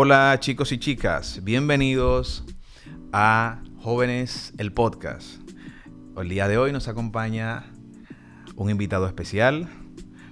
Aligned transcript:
Hola 0.00 0.36
chicos 0.38 0.70
y 0.70 0.78
chicas, 0.78 1.40
bienvenidos 1.42 2.44
a 3.12 3.64
Jóvenes 3.80 4.52
el 4.56 4.72
Podcast. 4.72 5.40
El 6.16 6.28
día 6.28 6.46
de 6.46 6.56
hoy 6.56 6.70
nos 6.70 6.86
acompaña 6.86 7.64
un 8.54 8.70
invitado 8.70 9.08
especial, 9.08 9.68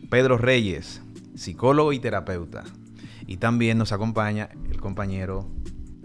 Pedro 0.08 0.38
Reyes, 0.38 1.02
psicólogo 1.34 1.92
y 1.92 1.98
terapeuta. 1.98 2.62
Y 3.26 3.38
también 3.38 3.76
nos 3.76 3.90
acompaña 3.90 4.50
el 4.70 4.80
compañero 4.80 5.50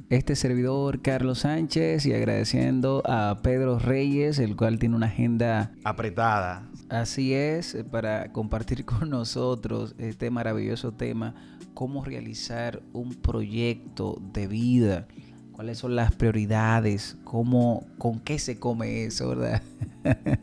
este 0.09 0.35
servidor 0.35 1.01
Carlos 1.01 1.39
Sánchez 1.39 2.05
y 2.05 2.13
agradeciendo 2.13 3.01
a 3.05 3.39
Pedro 3.41 3.79
Reyes, 3.79 4.39
el 4.39 4.57
cual 4.57 4.77
tiene 4.77 4.97
una 4.97 5.05
agenda 5.05 5.71
apretada. 5.85 6.67
Así 6.89 7.33
es, 7.33 7.77
para 7.89 8.33
compartir 8.33 8.83
con 8.85 9.09
nosotros 9.09 9.95
este 9.99 10.29
maravilloso 10.29 10.91
tema, 10.91 11.33
cómo 11.73 12.03
realizar 12.03 12.81
un 12.93 13.15
proyecto 13.15 14.21
de 14.33 14.47
vida, 14.47 15.07
cuáles 15.51 15.77
son 15.77 15.95
las 15.95 16.13
prioridades, 16.15 17.17
cómo, 17.23 17.85
con 17.97 18.19
qué 18.19 18.39
se 18.39 18.59
come 18.59 19.05
eso, 19.05 19.29
¿verdad? 19.29 19.61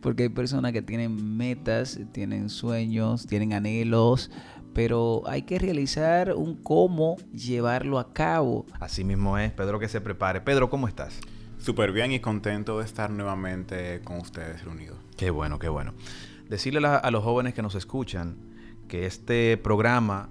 Porque 0.00 0.24
hay 0.24 0.28
personas 0.28 0.72
que 0.72 0.82
tienen 0.82 1.36
metas, 1.36 1.98
tienen 2.12 2.48
sueños, 2.50 3.26
tienen 3.26 3.52
anhelos, 3.52 4.30
pero 4.74 5.22
hay 5.26 5.42
que 5.42 5.58
realizar 5.58 6.34
un 6.34 6.54
cómo 6.54 7.16
llevarlo 7.32 7.98
a 7.98 8.12
cabo. 8.12 8.66
Así 8.78 9.04
mismo 9.04 9.38
es, 9.38 9.50
Pedro, 9.52 9.78
que 9.78 9.88
se 9.88 10.00
prepare. 10.00 10.40
Pedro, 10.40 10.70
¿cómo 10.70 10.86
estás? 10.86 11.18
Súper 11.58 11.90
bien 11.90 12.12
y 12.12 12.20
contento 12.20 12.78
de 12.78 12.84
estar 12.84 13.10
nuevamente 13.10 14.00
con 14.04 14.18
ustedes 14.18 14.64
reunidos. 14.64 14.96
Qué 15.16 15.30
bueno, 15.30 15.58
qué 15.58 15.68
bueno. 15.68 15.94
Decirle 16.48 16.86
a, 16.86 17.10
los 17.10 17.24
jóvenes 17.24 17.54
que 17.54 17.62
nos 17.62 17.74
escuchan 17.74 18.36
que 18.86 19.04
este 19.04 19.56
programa 19.56 20.28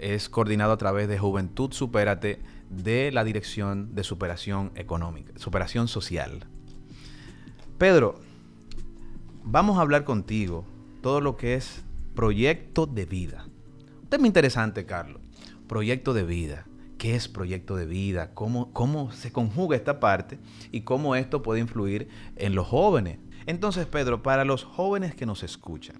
es 0.00 0.28
coordinado 0.28 0.72
a 0.72 0.78
través 0.78 1.08
de 1.08 1.18
Juventud 1.18 1.72
Supérate 1.72 2.40
de 2.70 3.10
la 3.12 3.24
Dirección 3.24 3.94
de 3.94 4.04
Superación 4.04 4.72
Económica, 4.74 5.32
Superación 5.36 5.88
Social. 5.88 6.46
Pedro, 7.78 8.20
vamos 9.44 9.78
a 9.78 9.82
hablar 9.82 10.04
contigo 10.04 10.64
todo 11.02 11.20
lo 11.20 11.36
que 11.36 11.54
es 11.54 11.82
proyecto 12.14 12.86
de 12.86 13.06
vida. 13.06 13.46
Tema 14.08 14.26
interesante, 14.26 14.86
Carlos. 14.86 15.22
Proyecto 15.66 16.14
de 16.14 16.24
vida. 16.24 16.66
¿Qué 16.98 17.14
es 17.14 17.28
proyecto 17.28 17.76
de 17.76 17.86
vida? 17.86 18.34
¿Cómo, 18.34 18.72
¿Cómo 18.72 19.12
se 19.12 19.30
conjuga 19.30 19.76
esta 19.76 20.00
parte? 20.00 20.38
Y 20.72 20.80
cómo 20.80 21.14
esto 21.14 21.42
puede 21.42 21.60
influir 21.60 22.08
en 22.36 22.54
los 22.54 22.66
jóvenes. 22.66 23.18
Entonces, 23.46 23.86
Pedro, 23.86 24.22
para 24.22 24.44
los 24.44 24.64
jóvenes 24.64 25.14
que 25.14 25.26
nos 25.26 25.44
escuchan, 25.44 25.96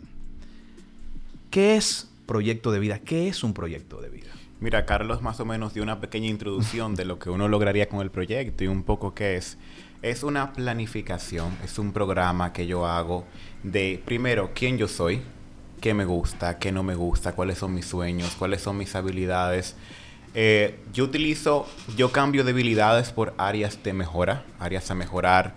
¿qué 1.51 1.77
es 1.77 2.11
proyecto 2.29 2.71
de 2.71 2.79
vida? 2.79 3.01
¿Qué 3.01 3.27
es 3.27 3.43
un 3.43 3.55
proyecto 3.55 4.01
de 4.01 4.11
vida? 4.11 4.29
Mira, 4.61 4.87
Carlos 4.87 5.23
más 5.23 5.41
o 5.41 5.45
menos 5.45 5.75
dio 5.75 5.83
una 5.83 6.01
pequeña 6.01 6.29
introducción 6.29 6.95
de 6.95 7.05
lo 7.05 7.19
que 7.19 7.31
uno 7.31 7.49
lograría 7.49 7.89
con 7.89 8.01
el 8.01 8.11
proyecto 8.11 8.63
y 8.63 8.69
un 8.69 8.85
poco 8.85 9.15
qué 9.15 9.37
es. 9.37 9.57
Es 10.03 10.23
una 10.23 10.53
planificación, 10.53 11.57
es 11.65 11.79
un 11.79 11.93
programa 11.93 12.53
que 12.53 12.67
yo 12.67 12.87
hago 12.87 13.25
de, 13.65 14.01
primero, 14.05 14.51
quién 14.55 14.77
yo 14.79 14.87
soy, 14.87 15.23
qué 15.81 15.95
me 15.95 16.05
gusta, 16.05 16.59
qué 16.59 16.71
no 16.71 16.83
me 16.83 16.95
gusta, 16.95 17.33
cuáles 17.33 17.59
son 17.59 17.75
mis 17.75 17.87
sueños, 17.87 18.37
cuáles 18.37 18.61
son 18.61 18.77
mis 18.77 18.95
habilidades. 18.95 19.75
Eh, 20.35 20.79
yo 20.93 21.05
utilizo, 21.05 21.67
yo 21.97 22.13
cambio 22.13 22.45
debilidades 22.45 23.11
por 23.11 23.35
áreas 23.39 23.83
de 23.83 23.93
mejora, 23.93 24.45
áreas 24.59 24.91
a 24.91 24.95
mejorar, 24.95 25.55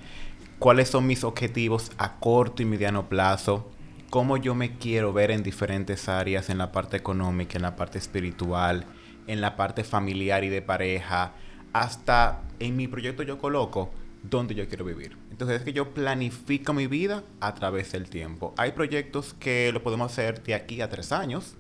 cuáles 0.58 0.89
son 0.89 1.05
mis 1.05 1.23
objetivos 1.23 1.92
a 1.97 2.19
corto 2.19 2.61
y 2.61 2.66
mediano 2.66 3.09
plazo, 3.09 3.69
cómo 4.12 4.36
yo 4.36 4.54
me 4.56 4.78
quiero 4.78 5.14
ver 5.14 5.31
en 5.31 5.42
diferentes 5.42 6.09
áreas, 6.09 6.50
en 6.50 6.58
la 6.58 6.73
parte 6.73 6.98
económica, 6.98 7.58
en 7.58 7.62
la 7.62 7.78
parte 7.78 7.98
espiritual, 7.98 8.86
en 9.26 9.40
la 9.40 9.56
parte 9.56 9.86
familiar 9.86 10.44
y 10.44 10.50
de 10.50 10.62
pareja, 10.62 11.31
hasta 11.72 12.42
en 12.59 12.76
mi 12.76 12.89
proyecto 12.89 13.23
yo 13.23 13.38
coloco 13.38 13.89
dónde 14.21 14.54
yo 14.54 14.67
quiero 14.67 14.83
vivir. 14.83 15.17
Entonces 15.32 15.60
es 15.60 15.64
que 15.64 15.71
yo 15.71 15.94
planifico 15.94 16.73
mi 16.73 16.88
vida 16.88 17.23
a 17.39 17.54
través 17.55 17.94
del 17.94 18.10
tiempo. 18.10 18.54
Hay 18.58 18.73
proyectos 18.73 19.33
que 19.33 19.71
lo 19.71 19.82
podemos 19.82 20.11
hacer 20.11 20.44
de 20.44 20.55
aquí 20.55 20.82
a 20.82 20.89
tres 20.89 21.14
años 21.14 21.55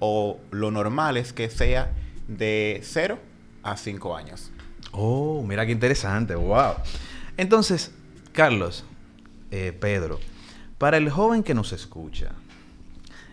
o 0.00 0.40
lo 0.50 0.72
normal 0.72 1.16
es 1.16 1.32
que 1.32 1.48
sea 1.48 1.92
de 2.26 2.80
cero 2.82 3.20
a 3.62 3.76
cinco 3.76 4.16
años. 4.16 4.50
Oh, 4.90 5.44
mira 5.46 5.64
qué 5.64 5.70
interesante, 5.70 6.34
wow. 6.34 6.74
Entonces, 7.36 7.92
Carlos, 8.32 8.84
eh, 9.52 9.72
Pedro, 9.78 10.18
para 10.78 10.96
el 10.96 11.10
joven 11.10 11.42
que 11.42 11.54
nos 11.54 11.72
escucha, 11.72 12.32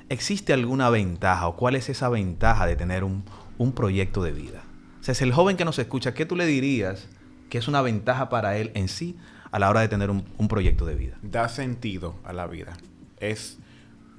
¿existe 0.09 0.53
alguna 0.53 0.89
ventaja 0.89 1.47
o 1.47 1.55
cuál 1.55 1.75
es 1.75 1.89
esa 1.89 2.09
ventaja 2.09 2.65
de 2.65 2.75
tener 2.75 3.03
un, 3.03 3.23
un 3.57 3.73
proyecto 3.73 4.23
de 4.23 4.31
vida? 4.31 4.63
O 4.99 5.03
sea, 5.03 5.11
es 5.11 5.21
el 5.21 5.33
joven 5.33 5.57
que 5.57 5.65
nos 5.65 5.79
escucha, 5.79 6.13
¿qué 6.13 6.25
tú 6.25 6.35
le 6.35 6.45
dirías 6.45 7.07
que 7.49 7.57
es 7.57 7.67
una 7.67 7.81
ventaja 7.81 8.29
para 8.29 8.57
él 8.57 8.71
en 8.73 8.87
sí 8.87 9.17
a 9.51 9.59
la 9.59 9.69
hora 9.69 9.81
de 9.81 9.87
tener 9.87 10.09
un, 10.09 10.23
proyecto 10.47 10.85
de 10.85 10.95
vida? 10.95 11.17
Da 11.21 11.49
sentido 11.49 12.15
a 12.23 12.33
la 12.33 12.47
vida. 12.47 12.73
Es 13.19 13.59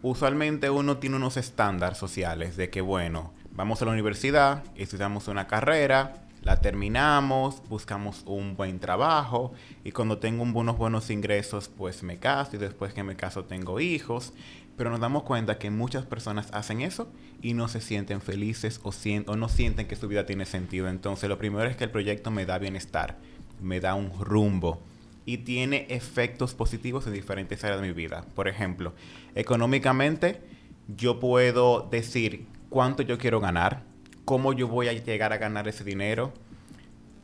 usualmente 0.03 0.69
uno 0.71 0.99
tiene 0.99 1.17
unos 1.17 1.37
estándares 1.37 1.99
sociales 1.99 2.57
de 2.57 2.71
que, 2.71 2.83
bueno, 2.83 3.33
vamos 3.53 3.81
a 3.81 3.87
la 3.87 3.93
universidad, 3.93 4.63
estudiamos 4.77 5.27
una 5.29 5.47
carrera, 5.47 6.24
la 6.45 6.61
terminamos, 6.61 7.63
buscamos 7.69 8.23
un 8.27 8.55
buen 8.55 8.79
trabajo 8.79 9.53
y 9.83 9.93
cuando 9.93 10.19
tengo 10.19 10.43
unos 10.43 10.77
buenos 10.77 11.11
ingresos, 11.11 11.69
pues 11.69 12.03
me 12.03 12.19
caso 12.19 12.57
y 12.57 12.59
después 12.59 12.93
que 12.93 13.03
me 13.03 13.17
caso 13.17 13.45
tengo 13.45 13.81
hijos. 13.81 14.33
Pero 14.77 14.91
nos 14.91 15.01
damos 15.01 15.23
cuenta 15.23 15.59
que 15.59 15.71
muchas 15.71 16.05
personas 16.05 16.49
hacen 16.53 16.81
eso 16.81 17.09
y 17.41 17.55
no 17.55 17.69
se 17.69 17.81
sienten 17.81 18.21
felices 18.21 18.81
o, 18.83 18.93
o 19.27 19.37
no 19.37 19.49
sienten 19.49 19.87
que 19.87 19.97
su 19.97 20.09
vida 20.09 20.27
tiene 20.27 20.47
sentido. 20.47 20.89
Entonces 20.89 21.29
lo 21.29 21.39
primero 21.39 21.65
es 21.69 21.77
que 21.77 21.85
el 21.85 21.91
proyecto 21.91 22.31
me 22.31 22.45
da 22.45 22.59
bienestar, 22.59 23.19
me 23.63 23.81
da 23.81 23.95
un 23.95 24.11
rumbo 24.19 24.83
y 25.25 25.39
tiene 25.39 25.87
efectos 25.89 26.55
positivos 26.55 27.07
en 27.07 27.15
diferentes 27.15 27.63
áreas 27.65 27.81
de 27.81 27.87
mi 27.87 27.95
vida. 27.95 28.27
Por 28.35 28.49
ejemplo, 28.49 28.93
económicamente, 29.35 30.43
yo 30.89 31.21
puedo 31.21 31.89
decir 31.91 32.47
cuánto 32.69 33.03
yo 33.03 33.17
quiero 33.17 33.41
ganar, 33.41 33.85
cómo 34.25 34.53
yo 34.53 34.69
voy 34.69 34.89
a 34.89 34.93
llegar 34.93 35.33
a 35.33 35.39
ganar 35.39 35.69
ese 35.69 35.85
dinero. 35.85 36.33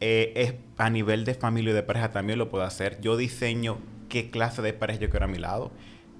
Eh, 0.00 0.32
es, 0.36 0.54
a 0.78 0.88
nivel 0.90 1.24
de 1.24 1.34
familia 1.34 1.72
y 1.72 1.74
de 1.74 1.82
pareja 1.82 2.10
también 2.10 2.38
lo 2.38 2.48
puedo 2.48 2.64
hacer. 2.64 3.00
Yo 3.00 3.16
diseño 3.16 3.78
qué 4.08 4.30
clase 4.30 4.62
de 4.62 4.72
pareja 4.72 5.00
yo 5.00 5.10
quiero 5.10 5.26
a 5.26 5.28
mi 5.28 5.38
lado. 5.38 5.70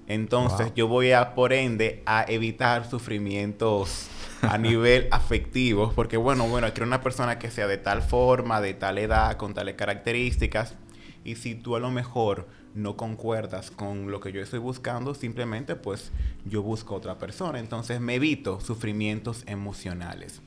Entonces 0.07 0.73
yo 0.75 0.87
voy 0.87 1.11
a, 1.13 1.35
por 1.35 1.53
ende, 1.53 2.03
a 2.05 2.25
evitar 2.27 2.89
sufrimientos 2.89 4.07
a 4.41 4.57
nivel 4.59 5.07
afectivo. 5.11 5.93
Porque 5.95 6.17
bueno, 6.17 6.47
bueno, 6.47 6.67
quiero 6.73 6.85
una 6.85 7.01
persona 7.01 7.39
que 7.39 7.49
sea 7.49 7.67
de 7.67 7.77
tal 7.77 8.01
forma, 8.01 8.61
de 8.61 8.73
tal 8.73 8.97
edad, 8.97 9.37
con 9.37 9.53
tales 9.53 9.75
características. 9.75 10.75
Y 11.23 11.35
si 11.35 11.55
tú 11.55 11.75
a 11.75 11.79
lo 11.79 11.91
mejor 11.91 12.47
no 12.73 12.97
concuerdas 12.97 13.71
con 13.71 14.11
lo 14.11 14.19
que 14.19 14.31
yo 14.31 14.41
estoy 14.41 14.59
buscando, 14.59 15.13
simplemente 15.13 15.75
pues 15.75 16.11
yo 16.45 16.61
busco 16.61 16.95
otra 16.95 17.17
persona. 17.17 17.59
Entonces 17.59 18.01
me 18.01 18.15
evito 18.15 18.59
sufrimientos 18.59 19.43
emocionales. 19.47 20.41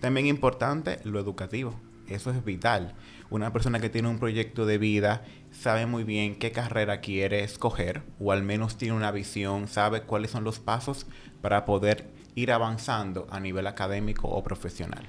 También 0.00 0.26
importante 0.26 0.98
lo 1.04 1.20
educativo. 1.20 1.78
Eso 2.08 2.30
es 2.30 2.44
vital. 2.44 2.94
Una 3.30 3.52
persona 3.52 3.78
que 3.78 3.88
tiene 3.88 4.08
un 4.08 4.18
proyecto 4.18 4.66
de 4.66 4.78
vida 4.78 5.22
sabe 5.52 5.86
muy 5.86 6.02
bien 6.02 6.36
qué 6.36 6.50
carrera 6.50 7.00
quiere 7.00 7.44
escoger 7.44 8.02
o 8.18 8.32
al 8.32 8.42
menos 8.42 8.76
tiene 8.76 8.96
una 8.96 9.12
visión, 9.12 9.68
sabe 9.68 10.02
cuáles 10.02 10.32
son 10.32 10.42
los 10.42 10.58
pasos 10.58 11.06
para 11.40 11.64
poder 11.64 12.08
ir 12.34 12.50
avanzando 12.50 13.28
a 13.30 13.38
nivel 13.38 13.66
académico 13.68 14.26
o 14.28 14.42
profesional. 14.42 15.04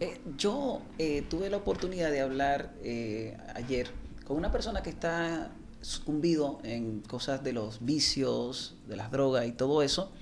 Eh, 0.00 0.20
yo 0.36 0.82
eh, 0.98 1.24
tuve 1.30 1.48
la 1.48 1.56
oportunidad 1.56 2.10
de 2.10 2.20
hablar 2.20 2.74
eh, 2.82 3.38
ayer 3.54 3.88
con 4.26 4.36
una 4.36 4.50
persona 4.50 4.82
que 4.82 4.90
está 4.90 5.52
sucumbido 5.80 6.58
en 6.64 7.00
cosas 7.00 7.44
de 7.44 7.52
los 7.52 7.84
vicios, 7.84 8.76
de 8.88 8.96
las 8.96 9.10
drogas 9.10 9.46
y 9.46 9.52
todo 9.52 9.82
eso. 9.82 10.12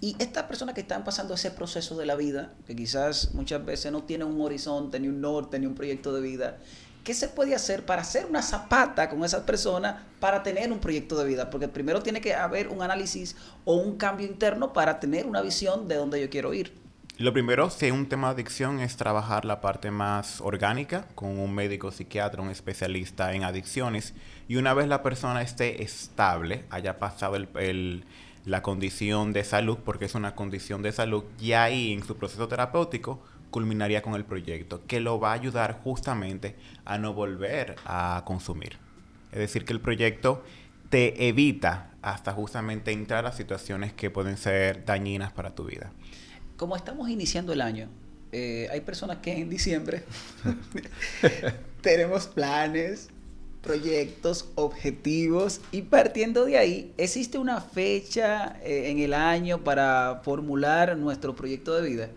Y 0.00 0.14
estas 0.18 0.44
personas 0.44 0.74
que 0.74 0.82
están 0.82 1.04
pasando 1.04 1.34
ese 1.34 1.50
proceso 1.50 1.96
de 1.96 2.06
la 2.06 2.16
vida, 2.16 2.52
que 2.66 2.76
quizás 2.76 3.34
muchas 3.34 3.64
veces 3.64 3.92
no 3.92 4.02
tienen 4.02 4.28
un 4.28 4.40
horizonte, 4.42 5.00
ni 5.00 5.08
un 5.08 5.20
norte, 5.20 5.58
ni 5.58 5.66
un 5.66 5.74
proyecto 5.74 6.12
de 6.12 6.20
vida, 6.20 6.58
¿qué 7.02 7.14
se 7.14 7.28
puede 7.28 7.54
hacer 7.54 7.86
para 7.86 8.02
hacer 8.02 8.26
una 8.26 8.42
zapata 8.42 9.08
con 9.08 9.24
esas 9.24 9.42
personas 9.42 10.02
para 10.20 10.42
tener 10.42 10.70
un 10.70 10.80
proyecto 10.80 11.16
de 11.18 11.24
vida? 11.24 11.48
Porque 11.48 11.68
primero 11.68 12.02
tiene 12.02 12.20
que 12.20 12.34
haber 12.34 12.68
un 12.68 12.82
análisis 12.82 13.36
o 13.64 13.76
un 13.76 13.96
cambio 13.96 14.26
interno 14.26 14.72
para 14.72 15.00
tener 15.00 15.26
una 15.26 15.40
visión 15.40 15.88
de 15.88 15.94
dónde 15.94 16.20
yo 16.20 16.28
quiero 16.28 16.52
ir. 16.52 16.86
Lo 17.18 17.32
primero, 17.32 17.70
si 17.70 17.86
es 17.86 17.92
un 17.92 18.10
tema 18.10 18.28
de 18.28 18.34
adicción, 18.34 18.78
es 18.80 18.98
trabajar 18.98 19.46
la 19.46 19.62
parte 19.62 19.90
más 19.90 20.42
orgánica 20.42 21.08
con 21.14 21.38
un 21.38 21.54
médico 21.54 21.90
psiquiatra, 21.90 22.42
un 22.42 22.50
especialista 22.50 23.32
en 23.32 23.42
adicciones. 23.42 24.12
Y 24.48 24.56
una 24.56 24.74
vez 24.74 24.86
la 24.86 25.02
persona 25.02 25.40
esté 25.40 25.82
estable, 25.82 26.66
haya 26.68 26.98
pasado 26.98 27.36
el, 27.36 28.04
la 28.46 28.62
condición 28.62 29.34
de 29.34 29.44
salud, 29.44 29.78
porque 29.84 30.06
es 30.06 30.14
una 30.14 30.34
condición 30.34 30.80
de 30.80 30.92
salud, 30.92 31.24
y 31.38 31.52
ahí 31.52 31.92
en 31.92 32.02
su 32.02 32.16
proceso 32.16 32.48
terapéutico 32.48 33.22
culminaría 33.50 34.00
con 34.00 34.14
el 34.14 34.24
proyecto, 34.24 34.86
que 34.86 35.00
lo 35.00 35.20
va 35.20 35.32
a 35.32 35.34
ayudar 35.34 35.80
justamente 35.84 36.56
a 36.86 36.96
no 36.96 37.12
volver 37.12 37.76
a 37.84 38.22
consumir. 38.24 38.78
Es 39.32 39.40
decir, 39.40 39.66
que 39.66 39.74
el 39.74 39.80
proyecto 39.80 40.42
te 40.88 41.28
evita 41.28 41.90
hasta 42.00 42.32
justamente 42.32 42.92
entrar 42.92 43.26
a 43.26 43.32
situaciones 43.32 43.92
que 43.92 44.08
pueden 44.08 44.38
ser 44.38 44.86
dañinas 44.86 45.32
para 45.32 45.54
tu 45.54 45.64
vida 45.64 45.92
como 46.56 46.76
estamos 46.76 47.08
iniciando 47.08 47.52
el 47.52 47.60
año, 47.60 47.88
eh, 48.32 48.68
hay 48.70 48.80
personas 48.80 49.18
que 49.18 49.32
en 49.32 49.48
diciembre 49.48 50.02
tenemos 51.80 52.26
planes, 52.26 53.10
proyectos, 53.66 54.48
objetivos 54.54 55.60
y 55.72 55.82
partiendo 55.82 56.46
de 56.46 56.56
ahí, 56.56 56.94
¿existe 56.96 57.36
una 57.36 57.60
fecha 57.60 58.56
eh, 58.62 58.90
en 58.90 59.00
el 59.00 59.12
año 59.12 59.58
para 59.64 60.20
formular 60.24 60.96
nuestro 60.96 61.34
proyecto 61.34 61.74
de 61.74 61.88
vida? 61.88 62.08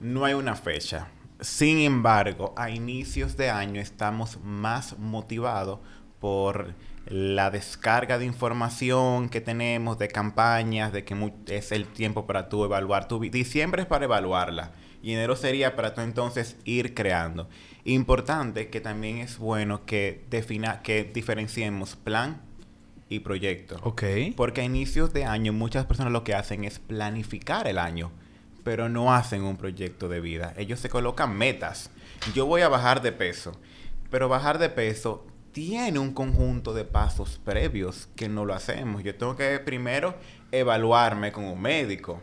No 0.00 0.24
hay 0.24 0.34
una 0.34 0.54
fecha. 0.54 1.08
Sin 1.40 1.78
embargo, 1.78 2.54
a 2.56 2.70
inicios 2.70 3.36
de 3.36 3.50
año 3.50 3.80
estamos 3.80 4.38
más 4.42 4.98
motivados 4.98 5.80
por 6.20 6.74
la 7.06 7.50
descarga 7.50 8.18
de 8.18 8.24
información 8.24 9.28
que 9.28 9.40
tenemos, 9.40 9.98
de 9.98 10.08
campañas, 10.08 10.92
de 10.92 11.04
que 11.04 11.32
es 11.46 11.72
el 11.72 11.86
tiempo 11.86 12.26
para 12.26 12.48
tú 12.48 12.64
evaluar 12.64 13.08
tu 13.08 13.18
vida. 13.18 13.32
Diciembre 13.32 13.82
es 13.82 13.88
para 13.88 14.04
evaluarla 14.04 14.72
y 15.02 15.12
enero 15.12 15.36
sería 15.36 15.76
para 15.76 15.94
tú 15.94 16.00
entonces 16.00 16.56
ir 16.64 16.94
creando. 16.94 17.48
Importante 17.84 18.68
que 18.68 18.80
también 18.80 19.18
es 19.18 19.38
bueno 19.38 19.84
que, 19.86 20.24
defina, 20.30 20.82
que 20.82 21.04
diferenciemos 21.04 21.96
plan 21.96 22.42
y 23.08 23.20
proyecto. 23.20 23.76
Ok. 23.82 24.02
Porque 24.36 24.60
a 24.60 24.64
inicios 24.64 25.12
de 25.12 25.24
año 25.24 25.52
muchas 25.52 25.86
personas 25.86 26.12
lo 26.12 26.24
que 26.24 26.34
hacen 26.34 26.64
es 26.64 26.78
planificar 26.78 27.66
el 27.66 27.78
año, 27.78 28.10
pero 28.64 28.88
no 28.88 29.14
hacen 29.14 29.42
un 29.44 29.56
proyecto 29.56 30.08
de 30.08 30.20
vida. 30.20 30.54
Ellos 30.56 30.80
se 30.80 30.88
colocan 30.88 31.36
metas. 31.36 31.90
Yo 32.34 32.46
voy 32.46 32.62
a 32.62 32.68
bajar 32.68 33.00
de 33.02 33.12
peso, 33.12 33.52
pero 34.10 34.28
bajar 34.28 34.58
de 34.58 34.68
peso 34.68 35.26
tiene 35.52 35.98
un 35.98 36.12
conjunto 36.12 36.74
de 36.74 36.84
pasos 36.84 37.40
previos 37.44 38.08
que 38.14 38.28
no 38.28 38.44
lo 38.44 38.54
hacemos. 38.54 39.02
Yo 39.02 39.14
tengo 39.14 39.36
que 39.36 39.58
primero 39.60 40.14
evaluarme 40.52 41.32
como 41.32 41.56
médico. 41.56 42.20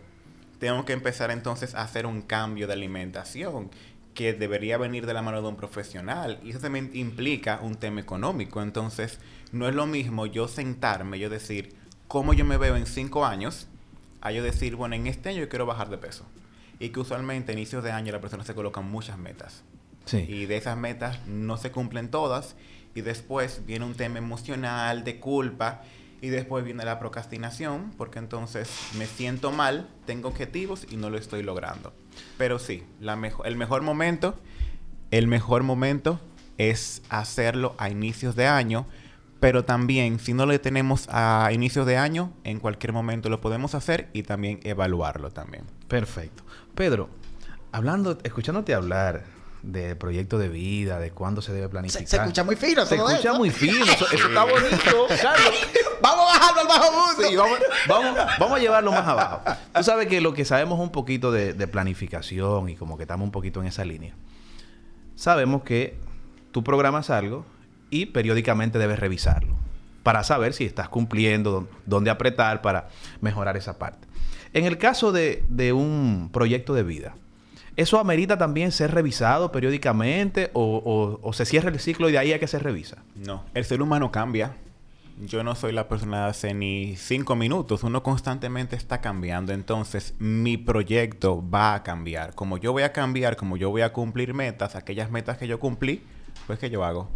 Tengo 0.60 0.86
que 0.86 0.94
empezar 0.94 1.32
entonces 1.32 1.76
a 1.76 1.82
hacer 1.82 2.06
un 2.06 2.22
cambio 2.22 2.68
de 2.68 2.74
alimentación 2.74 3.70
que 4.14 4.34
debería 4.34 4.78
venir 4.78 5.06
de 5.06 5.14
la 5.14 5.22
mano 5.22 5.42
de 5.42 5.48
un 5.48 5.58
profesional. 5.58 6.40
Y 6.44 6.52
eso 6.52 6.60
también 6.60 6.90
implica 6.94 7.60
un 7.62 7.76
tema 7.76 8.00
económico. 8.00 8.62
Entonces, 8.62 9.20
no 9.52 9.68
es 9.68 9.76
lo 9.76 9.86
mismo 9.86 10.26
yo 10.26 10.48
sentarme, 10.48 11.20
yo 11.20 11.30
decir, 11.30 11.76
¿cómo 12.08 12.34
yo 12.34 12.46
me 12.46 12.58
veo 12.58 12.76
en 12.78 12.86
cinco 12.86 13.26
años? 13.26 13.68
A 14.22 14.32
yo 14.32 14.42
decir, 14.42 14.76
bueno, 14.76 14.96
en 14.96 15.08
este 15.08 15.30
año 15.30 15.42
yo 15.42 15.50
quiero 15.50 15.66
bajar 15.66 15.90
de 15.90 15.98
peso. 15.98 16.26
Y 16.80 16.90
que 16.90 17.00
usualmente 17.00 17.52
a 17.52 17.56
inicios 17.56 17.84
de 17.84 17.92
año 17.92 18.12
las 18.12 18.22
personas 18.22 18.48
se 18.48 18.56
colocan 18.56 18.90
muchas 18.90 19.18
metas. 19.18 19.64
Sí. 20.06 20.26
Y 20.28 20.46
de 20.46 20.58
esas 20.58 20.78
metas 20.78 21.26
no 21.28 21.58
se 21.58 21.72
cumplen 21.72 22.10
todas 22.10 22.56
y 22.96 23.02
después 23.02 23.62
viene 23.66 23.86
un 23.86 23.96
tema 23.96 24.18
emocional 24.20 25.04
de 25.04 25.20
culpa 25.20 25.84
y 26.26 26.30
después 26.30 26.66
viene 26.66 26.84
la 26.86 26.98
procrastinación 26.98 27.92
porque 27.98 28.18
entonces 28.18 28.68
me 28.98 29.06
siento 29.06 29.52
mal, 29.52 29.88
tengo 30.08 30.28
objetivos 30.28 30.88
y 30.90 30.98
no 30.98 31.12
lo 31.12 31.20
estoy 31.20 31.44
logrando. 31.44 31.94
Pero 32.40 32.58
sí, 32.58 32.84
el 33.44 33.58
mejor 33.58 33.84
momento, 33.84 34.40
el 35.12 35.28
mejor 35.28 35.62
momento 35.62 36.20
es 36.58 37.04
hacerlo 37.10 37.76
a 37.78 37.92
inicios 37.92 38.36
de 38.36 38.48
año, 38.48 38.88
pero 39.40 39.66
también 39.66 40.18
si 40.18 40.34
no 40.34 40.48
lo 40.48 40.60
tenemos 40.60 41.08
a 41.12 41.52
inicios 41.54 41.86
de 41.86 41.98
año, 41.98 42.34
en 42.44 42.60
cualquier 42.60 42.92
momento 42.92 43.30
lo 43.30 43.40
podemos 43.40 43.76
hacer 43.76 44.10
y 44.12 44.24
también 44.24 44.60
evaluarlo 44.64 45.30
también. 45.30 45.66
Perfecto. 45.88 46.44
Pedro, 46.74 47.08
hablando, 47.72 48.18
escuchándote 48.24 48.74
hablar 48.74 49.35
de 49.66 49.96
proyecto 49.96 50.38
de 50.38 50.50
vida, 50.50 51.00
de 51.00 51.12
cuándo 51.12 51.42
se 51.42 51.52
debe 51.52 51.68
planificar. 51.70 52.08
Se, 52.08 52.16
escucha 52.18 52.44
muy 52.44 52.56
fino, 52.56 52.86
Se 52.86 52.96
escucha 52.96 53.34
muy 53.34 53.50
fino, 53.50 53.84
eso, 53.84 54.06
está 54.12 54.44
bonito, 54.44 55.08
Carlos. 55.22 55.54
vamos 56.02 56.26
a 56.26 56.40
bajarlo 56.40 56.62
al 56.62 56.68
bajo 56.68 56.92
mundo. 56.92 57.30
Sí, 57.30 57.36
vamos, 57.36 58.18
vamos, 58.40 58.58
a 58.58 58.60
llevarlo 58.60 58.92
más 58.92 59.08
abajo. 59.08 59.42
Tú 59.74 59.84
sabes 59.84 60.08
que 60.08 60.22
lo 60.22 60.34
que 60.34 60.46
sabemos 60.46 60.80
un 60.80 60.92
poquito 60.92 61.32
de, 61.32 61.54
de 61.54 61.68
planificación 61.68 62.70
y 62.70 62.76
como 62.76 62.98
que 62.98 63.04
estamos 63.04 63.26
un 63.26 63.32
poquito 63.32 63.62
en 63.62 63.68
esa 63.68 63.84
línea, 63.84 64.14
sabemos 65.16 65.64
que 65.64 65.98
tú 66.52 66.64
programas 66.64 67.10
algo 67.10 67.46
y 67.90 68.08
periódicamente 68.08 68.80
debes 68.80 69.00
revisarlo 69.00 69.56
para 70.04 70.24
saber 70.24 70.54
si 70.54 70.66
estás 70.66 70.88
cumpliendo, 70.88 71.68
dónde 71.86 72.12
apretar 72.12 72.62
para 72.62 72.90
mejorar 73.22 73.58
esa 73.58 73.80
parte. 73.80 74.08
En 74.54 74.66
el 74.66 74.78
caso 74.78 75.12
de, 75.12 75.44
de 75.50 75.74
un 75.74 76.30
proyecto 76.32 76.76
de 76.76 76.84
vida, 76.84 77.16
¿Eso 77.76 78.00
amerita 78.00 78.38
también 78.38 78.72
ser 78.72 78.92
revisado 78.94 79.52
periódicamente 79.52 80.50
o, 80.54 81.32
se 81.34 81.46
cierra 81.46 81.70
el 81.70 81.80
ciclo 81.80 82.08
y 82.08 82.14
de 82.14 82.18
ahí 82.18 82.34
a 82.34 82.40
que 82.40 82.48
se 82.48 82.60
revisa? 82.60 83.04
No, 83.16 83.44
el 83.54 83.66
ser 83.66 83.82
humano 83.82 84.12
cambia. 84.12 84.56
Yo 85.18 85.44
no 85.44 85.56
soy 85.56 85.72
la 85.72 85.88
persona 85.88 86.24
de 86.24 86.30
hace 86.30 86.54
ni 86.54 86.96
cinco 86.98 87.36
minutos. 87.36 87.84
Uno 87.84 88.04
constantemente 88.04 88.76
está 88.76 89.00
cambiando. 89.00 89.54
Entonces, 89.54 90.14
mi 90.20 90.58
proyecto 90.58 91.42
va 91.50 91.74
a 91.74 91.84
cambiar. 91.84 92.36
Como 92.36 92.58
yo 92.58 92.74
voy 92.74 92.84
a 92.84 92.92
cambiar, 92.92 93.38
como 93.38 93.56
yo 93.56 93.70
voy 93.70 93.82
a 93.82 93.94
cumplir 93.94 94.34
metas, 94.34 94.76
aquellas 94.76 95.12
metas 95.12 95.38
que 95.38 95.48
yo 95.48 95.60
cumplí, 95.60 96.04
pues 96.48 96.60
¿qué 96.60 96.70
yo 96.70 96.84
hago? 96.84 97.10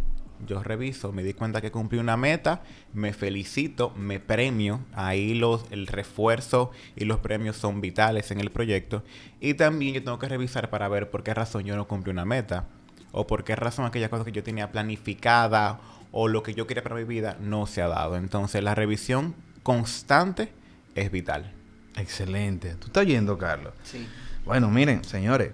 Yo 0.46 0.62
reviso, 0.62 1.12
me 1.12 1.22
di 1.22 1.34
cuenta 1.34 1.60
que 1.60 1.70
cumplí 1.70 1.98
una 1.98 2.16
meta, 2.16 2.62
me 2.92 3.12
felicito, 3.12 3.90
me 3.96 4.20
premio, 4.20 4.80
ahí 4.94 5.34
los, 5.34 5.64
el 5.70 5.86
refuerzo 5.86 6.70
y 6.96 7.04
los 7.04 7.18
premios 7.20 7.56
son 7.56 7.80
vitales 7.80 8.30
en 8.30 8.40
el 8.40 8.50
proyecto 8.50 9.02
y 9.40 9.54
también 9.54 9.94
yo 9.94 10.02
tengo 10.02 10.18
que 10.18 10.28
revisar 10.28 10.70
para 10.70 10.88
ver 10.88 11.10
por 11.10 11.22
qué 11.22 11.34
razón 11.34 11.64
yo 11.64 11.76
no 11.76 11.86
cumplí 11.86 12.10
una 12.10 12.24
meta 12.24 12.66
o 13.12 13.26
por 13.26 13.44
qué 13.44 13.56
razón 13.56 13.84
aquella 13.84 14.08
cosa 14.08 14.24
que 14.24 14.32
yo 14.32 14.42
tenía 14.42 14.70
planificada 14.70 15.80
o 16.12 16.28
lo 16.28 16.42
que 16.42 16.54
yo 16.54 16.66
quería 16.66 16.82
para 16.82 16.96
mi 16.96 17.04
vida 17.04 17.36
no 17.40 17.66
se 17.66 17.82
ha 17.82 17.88
dado. 17.88 18.16
Entonces 18.16 18.62
la 18.62 18.74
revisión 18.74 19.34
constante 19.62 20.52
es 20.94 21.10
vital. 21.10 21.52
Excelente. 21.96 22.74
¿Tú 22.76 22.86
estás 22.86 23.04
oyendo, 23.04 23.36
Carlos? 23.38 23.72
Sí. 23.82 24.06
Bueno, 24.44 24.70
miren, 24.70 25.04
señores, 25.04 25.52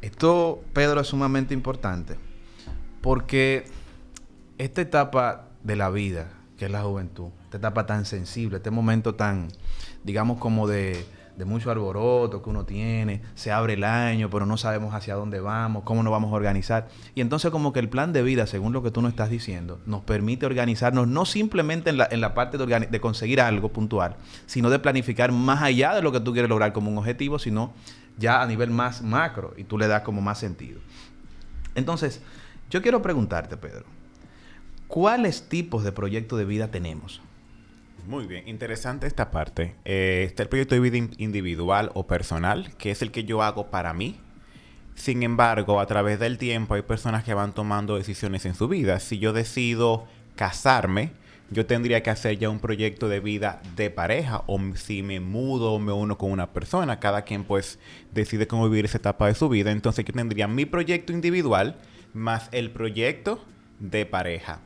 esto, 0.00 0.62
Pedro, 0.72 1.00
es 1.00 1.08
sumamente 1.08 1.54
importante 1.54 2.16
porque 3.00 3.64
esta 4.58 4.80
etapa 4.80 5.48
de 5.62 5.76
la 5.76 5.90
vida, 5.90 6.28
que 6.56 6.66
es 6.66 6.70
la 6.70 6.82
juventud, 6.82 7.28
esta 7.44 7.58
etapa 7.58 7.86
tan 7.86 8.04
sensible, 8.04 8.58
este 8.58 8.70
momento 8.70 9.14
tan, 9.14 9.48
digamos, 10.04 10.38
como 10.38 10.66
de, 10.66 11.06
de 11.36 11.44
mucho 11.44 11.70
alboroto 11.70 12.42
que 12.42 12.50
uno 12.50 12.64
tiene, 12.64 13.22
se 13.36 13.52
abre 13.52 13.74
el 13.74 13.84
año, 13.84 14.28
pero 14.28 14.44
no 14.44 14.56
sabemos 14.56 14.92
hacia 14.92 15.14
dónde 15.14 15.38
vamos, 15.38 15.84
cómo 15.84 16.02
nos 16.02 16.10
vamos 16.10 16.32
a 16.32 16.34
organizar. 16.34 16.88
Y 17.14 17.20
entonces 17.20 17.52
como 17.52 17.72
que 17.72 17.78
el 17.78 17.88
plan 17.88 18.12
de 18.12 18.22
vida, 18.22 18.48
según 18.48 18.72
lo 18.72 18.82
que 18.82 18.90
tú 18.90 19.00
nos 19.00 19.12
estás 19.12 19.30
diciendo, 19.30 19.80
nos 19.86 20.02
permite 20.02 20.46
organizarnos 20.46 21.06
no 21.06 21.24
simplemente 21.24 21.90
en 21.90 21.98
la, 21.98 22.08
en 22.10 22.20
la 22.20 22.34
parte 22.34 22.58
de, 22.58 22.66
de 22.66 23.00
conseguir 23.00 23.40
algo 23.40 23.68
puntual, 23.68 24.16
sino 24.46 24.68
de 24.68 24.80
planificar 24.80 25.30
más 25.30 25.62
allá 25.62 25.94
de 25.94 26.02
lo 26.02 26.10
que 26.10 26.18
tú 26.18 26.32
quieres 26.32 26.48
lograr 26.48 26.72
como 26.72 26.90
un 26.90 26.98
objetivo, 26.98 27.38
sino 27.38 27.72
ya 28.18 28.42
a 28.42 28.46
nivel 28.46 28.70
más 28.70 29.02
macro 29.02 29.54
y 29.56 29.62
tú 29.62 29.78
le 29.78 29.86
das 29.86 30.02
como 30.02 30.20
más 30.20 30.38
sentido. 30.38 30.80
Entonces, 31.76 32.20
yo 32.70 32.82
quiero 32.82 33.00
preguntarte, 33.00 33.56
Pedro, 33.56 33.84
¿Cuáles 34.88 35.50
tipos 35.50 35.84
de 35.84 35.92
proyectos 35.92 36.38
de 36.38 36.46
vida 36.46 36.70
tenemos? 36.70 37.20
Muy 38.06 38.26
bien, 38.26 38.48
interesante 38.48 39.06
esta 39.06 39.30
parte. 39.30 39.74
Eh, 39.84 40.24
está 40.26 40.44
el 40.44 40.48
proyecto 40.48 40.74
de 40.74 40.80
vida 40.80 40.96
individual 41.18 41.90
o 41.92 42.06
personal, 42.06 42.74
que 42.78 42.90
es 42.90 43.02
el 43.02 43.10
que 43.10 43.24
yo 43.24 43.42
hago 43.42 43.66
para 43.66 43.92
mí. 43.92 44.18
Sin 44.94 45.22
embargo, 45.22 45.78
a 45.78 45.86
través 45.86 46.18
del 46.18 46.38
tiempo 46.38 46.72
hay 46.72 46.82
personas 46.82 47.22
que 47.22 47.34
van 47.34 47.52
tomando 47.52 47.96
decisiones 47.96 48.46
en 48.46 48.54
su 48.54 48.66
vida. 48.66 48.98
Si 48.98 49.18
yo 49.18 49.34
decido 49.34 50.06
casarme, 50.36 51.12
yo 51.50 51.66
tendría 51.66 52.02
que 52.02 52.08
hacer 52.08 52.38
ya 52.38 52.48
un 52.48 52.58
proyecto 52.58 53.10
de 53.10 53.20
vida 53.20 53.60
de 53.76 53.90
pareja 53.90 54.42
o 54.46 54.58
si 54.74 55.02
me 55.02 55.20
mudo 55.20 55.74
o 55.74 55.78
me 55.78 55.92
uno 55.92 56.16
con 56.16 56.32
una 56.32 56.54
persona, 56.54 56.98
cada 56.98 57.22
quien 57.22 57.44
pues 57.44 57.78
decide 58.14 58.46
cómo 58.46 58.70
vivir 58.70 58.86
esa 58.86 58.96
etapa 58.96 59.26
de 59.26 59.34
su 59.34 59.50
vida. 59.50 59.70
Entonces 59.70 60.06
yo 60.06 60.14
tendría 60.14 60.48
mi 60.48 60.64
proyecto 60.64 61.12
individual 61.12 61.76
más 62.14 62.48
el 62.52 62.70
proyecto 62.70 63.44
de 63.80 64.06
pareja. 64.06 64.62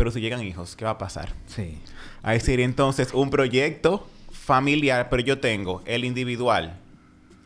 Pero 0.00 0.10
si 0.10 0.22
llegan 0.22 0.42
hijos, 0.42 0.76
¿qué 0.76 0.86
va 0.86 0.92
a 0.92 0.96
pasar? 0.96 1.34
Sí. 1.46 1.76
Ahí 2.22 2.40
sería 2.40 2.64
entonces 2.64 3.12
un 3.12 3.28
proyecto 3.28 4.08
familiar, 4.32 5.10
pero 5.10 5.22
yo 5.22 5.40
tengo 5.40 5.82
el 5.84 6.06
individual, 6.06 6.80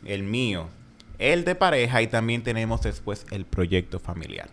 el 0.04 0.23
mío, 0.23 0.68
el 1.18 1.44
de 1.44 1.56
pareja 1.56 2.00
y 2.00 2.06
también 2.06 2.44
tenemos 2.44 2.80
después 2.82 3.26
el 3.32 3.44
proyecto 3.44 3.99
familiar. 3.99 4.50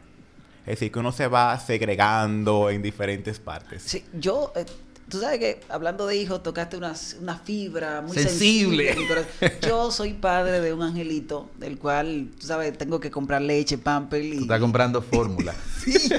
Es 0.61 0.79
decir, 0.79 0.91
que 0.91 0.97
uno 0.97 1.11
se 1.11 1.27
va 1.27 1.59
segregando 1.59 2.71
en 2.71 2.81
diferentes 2.81 3.39
partes. 3.39 3.83
Sí, 3.83 4.03
yo, 4.13 4.51
eh, 4.55 4.65
tú 5.07 5.19
sabes 5.19 5.37
que 5.37 5.59
hablando 5.69 6.07
de 6.07 6.15
hijos, 6.15 6.41
tocaste 6.41 6.77
una, 6.77 6.95
una 7.21 7.37
fibra 7.37 8.01
muy 8.01 8.17
sensible. 8.17 8.95
yo 9.61 9.91
soy 9.91 10.13
padre 10.13 10.59
de 10.59 10.73
un 10.73 10.81
angelito, 10.81 11.51
del 11.59 11.77
cual, 11.77 12.31
tú 12.39 12.47
sabes, 12.47 12.75
tengo 12.75 12.99
que 12.99 13.11
comprar 13.11 13.43
leche, 13.43 13.77
pamper 13.77 14.25
y... 14.25 14.37
Tú 14.37 14.41
estás 14.41 14.59
comprando 14.59 15.03
fórmula. 15.03 15.53
sí. 15.83 16.09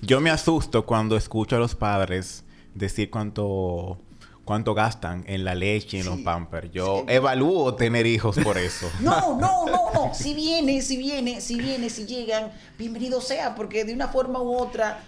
Yo 0.00 0.20
me 0.20 0.30
asusto 0.30 0.86
cuando 0.86 1.16
escucho 1.16 1.56
a 1.56 1.58
los 1.58 1.74
padres 1.74 2.44
decir 2.74 3.10
cuánto 3.10 3.98
cuánto 4.44 4.72
gastan 4.72 5.24
en 5.26 5.44
la 5.44 5.54
leche 5.54 5.98
y 5.98 6.00
en 6.00 6.06
los 6.06 6.20
pampers. 6.20 6.70
Yo 6.72 7.04
evalúo 7.06 7.74
tener 7.74 8.06
hijos 8.06 8.38
por 8.42 8.56
eso. 8.56 8.90
No, 9.00 9.38
no, 9.38 9.66
no, 9.66 9.92
no. 9.92 10.14
Si 10.14 10.32
viene, 10.32 10.80
si 10.80 10.96
viene, 10.96 11.42
si 11.42 11.56
viene, 11.56 11.90
si 11.90 12.06
llegan, 12.06 12.50
bienvenido 12.78 13.20
sea, 13.20 13.54
porque 13.54 13.84
de 13.84 13.92
una 13.92 14.08
forma 14.08 14.40
u 14.40 14.56
otra 14.56 15.04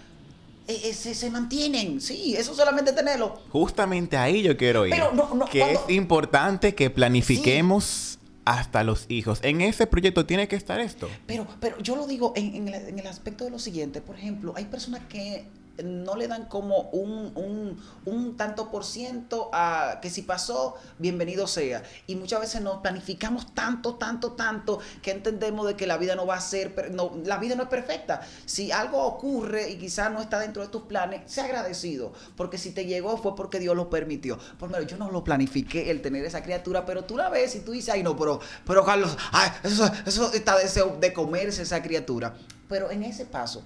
eh, 0.67 0.79
eh, 0.83 0.93
se, 0.93 1.31
mantienen. 1.31 1.99
Sí, 1.99 2.35
eso 2.37 2.53
solamente 2.53 2.93
tenerlo. 2.93 3.41
Justamente 3.49 4.15
ahí 4.15 4.43
yo 4.43 4.55
quiero 4.55 4.85
ir. 4.85 4.93
Pero 4.93 5.11
no, 5.11 5.33
no, 5.33 5.45
que 5.45 5.71
es 5.71 5.79
importante 5.87 6.75
que 6.75 6.91
planifiquemos 6.91 8.19
hasta 8.45 8.83
los 8.83 9.05
hijos. 9.09 9.39
En 9.43 9.61
ese 9.61 9.87
proyecto 9.87 10.25
tiene 10.25 10.47
que 10.47 10.55
estar 10.55 10.79
esto. 10.79 11.09
Pero, 11.27 11.47
pero 11.59 11.79
yo 11.79 11.95
lo 11.95 12.07
digo 12.07 12.33
en, 12.35 12.55
en 12.55 12.67
el, 12.67 12.87
en 12.87 12.99
el 12.99 13.07
aspecto 13.07 13.45
de 13.45 13.51
lo 13.51 13.59
siguiente. 13.59 14.01
Por 14.01 14.15
ejemplo, 14.15 14.53
hay 14.55 14.65
personas 14.65 15.01
que 15.09 15.45
no 15.83 16.15
le 16.15 16.27
dan 16.27 16.45
como 16.45 16.89
un, 16.91 17.31
un, 17.35 17.81
un, 18.05 18.37
tanto 18.37 18.69
por 18.69 18.83
ciento 18.83 19.49
a 19.53 19.99
que 20.01 20.09
si 20.09 20.21
pasó, 20.21 20.75
bienvenido 20.99 21.47
sea. 21.47 21.83
Y 22.07 22.15
muchas 22.15 22.41
veces 22.41 22.61
nos 22.61 22.81
planificamos 22.81 23.53
tanto, 23.53 23.95
tanto, 23.95 24.33
tanto, 24.33 24.79
que 25.01 25.11
entendemos 25.11 25.67
de 25.67 25.75
que 25.75 25.87
la 25.87 25.97
vida 25.97 26.15
no 26.15 26.25
va 26.25 26.35
a 26.35 26.41
ser, 26.41 26.91
no, 26.91 27.13
la 27.25 27.37
vida 27.37 27.55
no 27.55 27.63
es 27.63 27.69
perfecta. 27.69 28.21
Si 28.45 28.71
algo 28.71 29.03
ocurre 29.03 29.69
y 29.69 29.77
quizás 29.77 30.11
no 30.11 30.21
está 30.21 30.39
dentro 30.39 30.61
de 30.61 30.69
tus 30.69 30.83
planes, 30.83 31.31
sea 31.31 31.45
agradecido, 31.45 32.13
porque 32.35 32.57
si 32.57 32.71
te 32.71 32.85
llegó 32.85 33.17
fue 33.17 33.35
porque 33.35 33.59
Dios 33.59 33.75
lo 33.75 33.89
permitió. 33.89 34.37
Por 34.59 34.69
menos 34.69 34.87
yo 34.87 34.97
no 34.97 35.09
lo 35.11 35.23
planifiqué 35.23 35.89
el 35.91 36.01
tener 36.01 36.25
esa 36.25 36.43
criatura, 36.43 36.85
pero 36.85 37.03
tú 37.03 37.17
la 37.17 37.29
ves 37.29 37.55
y 37.55 37.61
tú 37.61 37.71
dices, 37.71 37.93
ay 37.93 38.03
no, 38.03 38.15
pero, 38.17 38.39
pero 38.65 38.85
Carlos, 38.85 39.17
ay, 39.31 39.49
eso, 39.63 39.89
eso 40.05 40.31
está 40.33 40.57
deseo 40.57 40.97
de 40.99 41.13
comerse 41.13 41.63
esa 41.63 41.81
criatura. 41.81 42.35
Pero 42.67 42.91
en 42.91 43.03
ese 43.03 43.25
paso, 43.25 43.63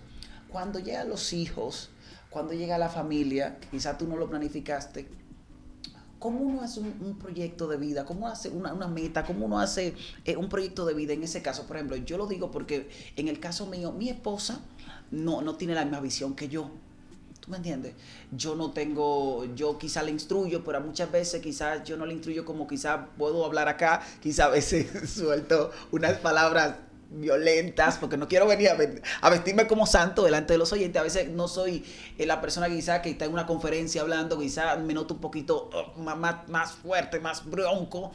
cuando 0.50 0.80
llegan 0.80 1.10
los 1.10 1.34
hijos, 1.34 1.90
cuando 2.36 2.54
llega 2.54 2.78
la 2.78 2.90
familia, 2.90 3.58
quizás 3.72 3.98
tú 3.98 4.10
no 4.10 4.18
lo 4.18 4.30
planificaste, 4.30 5.08
¿cómo 6.20 6.42
uno 6.42 6.64
hace 6.64 6.82
un, 6.82 7.18
proyecto 7.18 7.66
de 7.66 7.78
vida? 7.78 8.04
¿Cómo 8.04 8.28
hace 8.28 8.50
una, 8.50 8.74
meta? 8.90 9.24
¿Cómo 9.24 9.46
uno 9.46 9.58
hace 9.58 9.94
eh, 10.26 10.36
un 10.36 10.50
proyecto 10.50 10.86
de 10.86 10.94
vida 10.96 11.14
en 11.14 11.24
ese 11.24 11.42
caso? 11.42 11.66
Por 11.66 11.78
ejemplo, 11.78 11.96
yo 11.96 12.18
lo 12.18 12.28
digo 12.28 12.52
porque 12.52 12.90
en 13.16 13.30
el 13.30 13.40
caso 13.40 13.68
mío, 13.68 13.94
mi 13.94 14.10
esposa 14.10 14.60
no, 15.12 15.42
no 15.42 15.56
tiene 15.56 15.76
la 15.76 15.86
misma 15.86 16.02
visión 16.02 16.36
que 16.36 16.50
yo. 16.50 16.72
¿Tú 17.40 17.52
me 17.52 17.56
entiendes? 17.56 17.94
Yo 18.34 18.58
no 18.58 18.72
tengo, 18.72 19.46
yo 19.56 19.78
quizá 19.78 20.04
le 20.04 20.12
instruyo, 20.12 20.62
pero 20.66 20.82
muchas 20.82 21.10
veces 21.10 21.42
quizás 21.42 21.86
yo 21.86 21.96
no 21.96 22.06
le 22.06 22.12
instruyo 22.12 22.44
como 22.44 22.68
quizás 22.68 23.00
puedo 23.18 23.46
hablar 23.46 23.70
acá, 23.70 24.02
quizás 24.22 24.48
a 24.48 24.50
veces 24.50 25.10
suelto 25.10 25.72
unas 25.94 26.18
palabras 26.18 26.76
violentas, 27.10 27.98
porque 27.98 28.18
no 28.18 28.28
quiero 28.28 28.48
venir 28.48 28.70
a, 29.22 29.30
vestirme 29.30 29.68
como 29.68 29.86
santo 29.86 30.24
delante 30.24 30.54
de 30.54 30.60
los 30.60 30.72
oyentes. 30.74 31.00
A 31.00 31.04
veces 31.04 31.30
no 31.30 31.48
soy 31.48 31.86
eh, 32.18 32.26
la 32.26 32.42
persona 32.42 32.68
quizá 32.68 33.02
que 33.02 33.10
está 33.10 33.26
en 33.26 33.34
una 33.34 33.46
conferencia 33.46 34.02
hablando, 34.02 34.40
quizá 34.40 34.76
me 34.78 34.94
noto 34.94 35.16
un 35.16 35.22
poquito 35.22 35.70
oh, 35.74 36.00
más, 36.02 36.48
más, 36.48 36.72
fuerte, 36.74 37.20
más 37.20 37.50
bronco. 37.50 38.12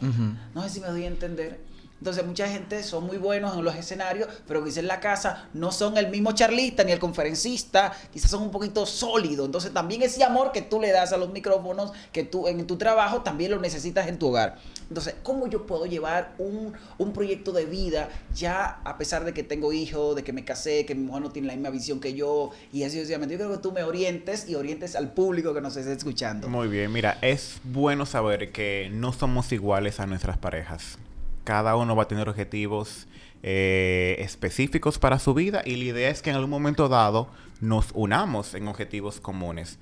No 0.55 0.63
sé 0.63 0.71
si 0.71 0.81
me 0.81 0.89
doy 0.89 1.05
a 1.05 1.09
entender. 1.09 1.70
Entonces 2.01 2.25
mucha 2.25 2.49
gente 2.49 2.83
son 2.83 3.07
muy 3.07 3.19
buenos 3.19 3.55
en 3.59 3.63
los 3.63 3.77
escenarios, 3.77 4.27
pero 4.49 4.65
quizás 4.65 4.79
en 4.79 4.87
la 4.87 5.01
casa 5.01 5.49
no 5.53 5.71
son 5.71 5.99
el 5.99 6.09
mismo 6.09 6.33
charlista 6.33 6.83
ni 6.83 6.93
el 6.93 6.99
conferencista, 6.99 7.93
quizás 8.11 8.31
son 8.31 8.43
un 8.43 8.51
poquito 8.51 8.87
sólidos. 8.87 9.45
Entonces 9.45 9.73
también 9.75 10.01
ese 10.01 10.25
amor 10.25 10.51
que 10.51 10.63
tú 10.63 10.81
le 10.81 10.93
das 10.93 11.13
a 11.13 11.19
los 11.19 11.31
micrófonos, 11.31 11.93
que 12.11 12.25
tú 12.25 12.49
en 12.49 12.67
tu 12.67 12.79
trabajo 12.79 13.21
también 13.21 13.51
lo 13.51 13.61
necesitas 13.61 14.09
en 14.09 14.19
tu 14.19 14.29
hogar. 14.29 14.57
Entonces, 14.89 15.15
¿cómo 15.23 15.47
yo 15.47 15.67
puedo 15.67 15.85
llevar 15.85 16.33
un, 16.39 16.73
un 16.97 17.13
proyecto 17.13 17.53
de 17.53 17.67
vida 17.67 18.09
ya 18.35 18.81
a 18.83 18.97
pesar 18.97 19.25
de 19.25 19.35
que 19.35 19.43
tengo 19.43 19.73
hijos, 19.73 20.17
de 20.17 20.25
que 20.25 20.33
me 20.33 20.43
casé, 20.43 20.87
que 20.87 20.95
mi 20.95 21.05
mujer 21.05 21.23
no 21.23 21.31
tiene 21.31 21.49
la 21.49 21.55
misma 21.55 21.69
visión 21.69 22.01
que 22.01 22.15
yo 22.15 22.51
y 22.73 22.83
así 22.83 22.97
sucesivamente? 22.97 23.35
Yo 23.35 23.39
creo 23.39 23.53
que 23.53 23.63
tú 23.63 23.73
me 23.73 23.83
orientes 23.83 24.49
y 24.49 24.55
orientes 24.55 24.97
al 24.97 25.13
público 25.13 25.53
que 25.53 25.61
nos 25.61 25.77
esté 25.77 25.93
escuchando. 25.93 26.49
Muy 26.49 26.69
bien, 26.69 26.91
mira, 26.91 27.19
es 27.21 27.61
bueno 27.63 28.07
saber 28.07 28.53
que 28.53 28.89
no 28.91 29.13
somos 29.13 29.53
iguales 29.53 30.01
a 30.01 30.07
nuestras 30.07 30.39
parejas 30.39 30.99
cada 31.45 31.77
uno 31.77 31.97
va 31.97 32.05
a 32.05 32.09
tener 32.09 32.29
objetivos 32.29 33.07
eh, 33.43 34.17
específicos 34.19 34.99
para 34.99 35.19
su 35.19 35.35
vida 35.35 35.63
y 35.65 35.77
la 35.77 35.85
idea 35.85 36.11
es 36.11 36.23
que 36.23 36.31
en 36.31 36.37
algún 36.37 36.51
momento 36.51 36.89
dado 36.89 37.31
nos 37.61 37.91
unamos 37.95 38.55
en 38.55 38.69
objetivos 38.69 39.21
comunes. 39.21 39.79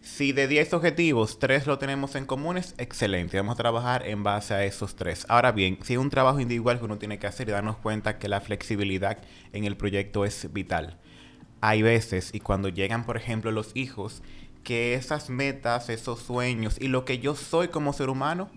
Si 0.00 0.32
de 0.32 0.48
10 0.48 0.72
objetivos, 0.72 1.38
3 1.38 1.66
lo 1.66 1.78
tenemos 1.78 2.14
en 2.14 2.24
comunes, 2.24 2.74
excelente. 2.78 3.36
Vamos 3.36 3.54
a 3.54 3.62
trabajar 3.62 4.06
en 4.06 4.22
base 4.22 4.54
a 4.54 4.64
esos 4.64 4.96
3. 4.96 5.26
Ahora 5.28 5.52
bien, 5.52 5.78
si 5.82 5.92
es 5.92 5.98
un 5.98 6.08
trabajo 6.08 6.40
individual 6.40 6.78
que 6.78 6.86
uno 6.86 6.96
tiene 6.96 7.18
que 7.18 7.26
hacer 7.26 7.48
y 7.48 7.52
darnos 7.52 7.76
cuenta 7.76 8.18
que 8.18 8.28
la 8.28 8.40
flexibilidad 8.40 9.18
en 9.52 9.64
el 9.64 9.76
proyecto 9.76 10.24
es 10.24 10.50
vital. 10.54 10.98
Hay 11.60 11.82
veces, 11.82 12.30
y 12.32 12.40
cuando 12.40 12.70
llegan, 12.70 13.04
por 13.04 13.18
ejemplo, 13.18 13.52
los 13.52 13.72
hijos, 13.74 14.22
que 14.64 14.94
esas 14.94 15.28
metas, 15.28 15.90
esos 15.90 16.20
sueños 16.20 16.76
y 16.80 16.88
lo 16.88 17.04
que 17.04 17.18
yo 17.18 17.34
soy 17.34 17.68
como 17.68 17.92
ser 17.92 18.08
humano 18.08 18.50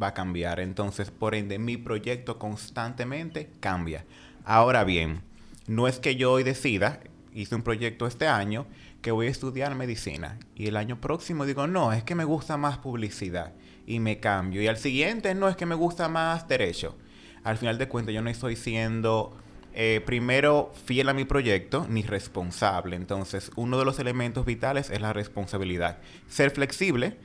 va 0.00 0.08
a 0.08 0.14
cambiar. 0.14 0.60
Entonces, 0.60 1.10
por 1.10 1.34
ende, 1.34 1.58
mi 1.58 1.76
proyecto 1.76 2.38
constantemente 2.38 3.50
cambia. 3.60 4.04
Ahora 4.44 4.84
bien, 4.84 5.20
no 5.66 5.88
es 5.88 5.98
que 5.98 6.16
yo 6.16 6.32
hoy 6.32 6.42
decida, 6.42 7.00
hice 7.34 7.54
un 7.54 7.62
proyecto 7.62 8.06
este 8.06 8.26
año, 8.26 8.66
que 9.02 9.10
voy 9.10 9.26
a 9.26 9.30
estudiar 9.30 9.74
medicina. 9.74 10.38
Y 10.54 10.66
el 10.66 10.76
año 10.76 11.00
próximo 11.00 11.46
digo, 11.46 11.66
no, 11.66 11.92
es 11.92 12.02
que 12.02 12.14
me 12.14 12.24
gusta 12.24 12.56
más 12.56 12.78
publicidad. 12.78 13.52
Y 13.86 14.00
me 14.00 14.20
cambio. 14.20 14.60
Y 14.60 14.66
al 14.66 14.76
siguiente, 14.76 15.34
no, 15.34 15.48
es 15.48 15.56
que 15.56 15.66
me 15.66 15.74
gusta 15.74 16.08
más 16.08 16.48
derecho. 16.48 16.96
Al 17.44 17.56
final 17.56 17.78
de 17.78 17.88
cuentas, 17.88 18.14
yo 18.14 18.22
no 18.22 18.30
estoy 18.30 18.56
siendo... 18.56 19.36
Eh, 19.80 20.02
primero, 20.04 20.72
fiel 20.86 21.08
a 21.08 21.14
mi 21.14 21.24
proyecto, 21.24 21.86
ni 21.88 22.02
responsable. 22.02 22.96
Entonces, 22.96 23.52
uno 23.54 23.78
de 23.78 23.84
los 23.84 24.00
elementos 24.00 24.44
vitales 24.44 24.90
es 24.90 25.00
la 25.00 25.12
responsabilidad. 25.12 25.98
Ser 26.26 26.50
flexible, 26.50 27.16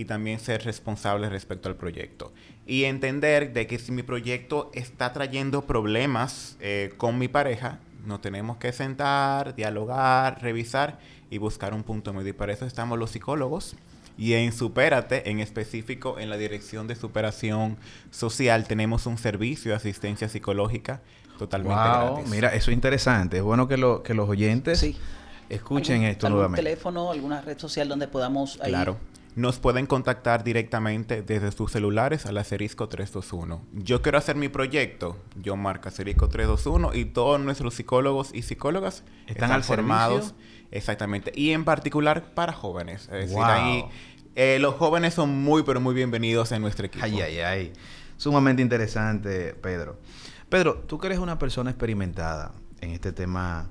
y 0.00 0.06
también 0.06 0.40
ser 0.40 0.64
responsable 0.64 1.28
respecto 1.28 1.68
al 1.68 1.76
proyecto. 1.76 2.32
Y 2.66 2.84
entender 2.84 3.52
de 3.52 3.66
que 3.66 3.78
si 3.78 3.92
mi 3.92 4.02
proyecto 4.02 4.70
está 4.72 5.12
trayendo 5.12 5.66
problemas 5.66 6.56
eh, 6.60 6.94
con 6.96 7.18
mi 7.18 7.28
pareja, 7.28 7.80
nos 8.06 8.22
tenemos 8.22 8.56
que 8.56 8.72
sentar, 8.72 9.54
dialogar, 9.54 10.40
revisar 10.40 10.98
y 11.30 11.36
buscar 11.36 11.74
un 11.74 11.82
punto 11.82 12.14
medio. 12.14 12.30
Y 12.30 12.32
para 12.32 12.54
eso 12.54 12.64
estamos 12.64 12.98
los 12.98 13.10
psicólogos. 13.10 13.76
Y 14.16 14.32
en 14.32 14.52
Supérate, 14.52 15.28
en 15.30 15.40
específico 15.40 16.18
en 16.18 16.30
la 16.30 16.38
Dirección 16.38 16.86
de 16.86 16.94
Superación 16.94 17.76
Social, 18.10 18.66
tenemos 18.66 19.04
un 19.04 19.18
servicio 19.18 19.72
de 19.72 19.76
asistencia 19.76 20.30
psicológica 20.30 21.02
totalmente 21.38 21.76
wow, 21.76 22.26
Mira, 22.28 22.54
eso 22.54 22.70
es 22.70 22.74
interesante. 22.74 23.36
Es 23.36 23.42
bueno 23.42 23.68
que, 23.68 23.76
lo, 23.76 24.02
que 24.02 24.14
los 24.14 24.30
oyentes 24.30 24.82
escuchen 25.50 26.04
esto 26.04 26.26
¿algún 26.26 26.38
nuevamente. 26.38 26.62
teléfono, 26.62 27.10
alguna 27.10 27.42
red 27.42 27.58
social 27.58 27.86
donde 27.86 28.08
podamos... 28.08 28.58
Claro 28.62 28.96
nos 29.36 29.58
pueden 29.58 29.86
contactar 29.86 30.42
directamente 30.44 31.22
desde 31.22 31.52
sus 31.52 31.70
celulares 31.72 32.26
a 32.26 32.32
la 32.32 32.44
Cerisco 32.44 32.88
321. 32.88 33.64
Yo 33.72 34.02
quiero 34.02 34.18
hacer 34.18 34.36
mi 34.36 34.48
proyecto, 34.48 35.16
yo 35.36 35.56
marca 35.56 35.90
Cerisco 35.90 36.28
321 36.28 36.94
y 36.94 37.04
todos 37.06 37.40
nuestros 37.40 37.74
psicólogos 37.74 38.34
y 38.34 38.42
psicólogas 38.42 39.04
están, 39.26 39.62
formados 39.62 40.34
exactamente 40.70 41.32
y 41.34 41.50
en 41.50 41.64
particular 41.64 42.34
para 42.34 42.52
jóvenes. 42.52 43.02
Es 43.12 43.30
decir, 43.30 43.42
ahí 43.42 43.84
eh, 44.34 44.58
los 44.60 44.74
jóvenes 44.74 45.14
son 45.14 45.42
muy 45.42 45.62
pero 45.62 45.80
muy 45.80 45.94
bienvenidos 45.94 46.52
en 46.52 46.62
nuestro 46.62 46.86
equipo. 46.86 47.04
Ay, 47.04 47.20
ay, 47.20 47.38
ay. 47.40 47.72
Sumamente 48.16 48.62
interesante, 48.62 49.54
Pedro. 49.54 49.98
Pedro, 50.48 50.84
tú 50.86 50.98
que 50.98 51.06
eres 51.06 51.20
una 51.20 51.38
persona 51.38 51.70
experimentada 51.70 52.52
en 52.80 52.90
este 52.90 53.12
tema 53.12 53.70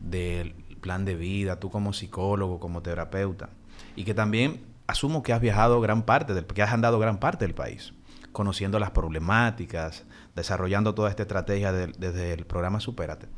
del 0.00 0.54
plan 0.80 1.04
de 1.04 1.14
vida, 1.14 1.58
tú 1.58 1.70
como 1.70 1.92
psicólogo, 1.92 2.60
como 2.60 2.82
terapeuta, 2.82 3.50
y 3.96 4.04
que 4.04 4.14
también 4.14 4.71
asumo 4.86 5.22
que 5.22 5.32
has 5.32 5.40
viajado 5.40 5.80
gran 5.80 6.02
parte 6.02 6.34
del, 6.34 6.46
que 6.46 6.62
has 6.62 6.72
andado 6.72 6.98
gran 6.98 7.18
parte 7.18 7.44
del 7.44 7.54
país, 7.54 7.94
conociendo 8.32 8.78
las 8.78 8.90
problemáticas, 8.90 10.04
desarrollando 10.34 10.94
toda 10.94 11.10
esta 11.10 11.22
estrategia 11.22 11.72
desde 11.72 12.32
el 12.32 12.46
programa 12.46 12.80
Supérate. 12.80 13.28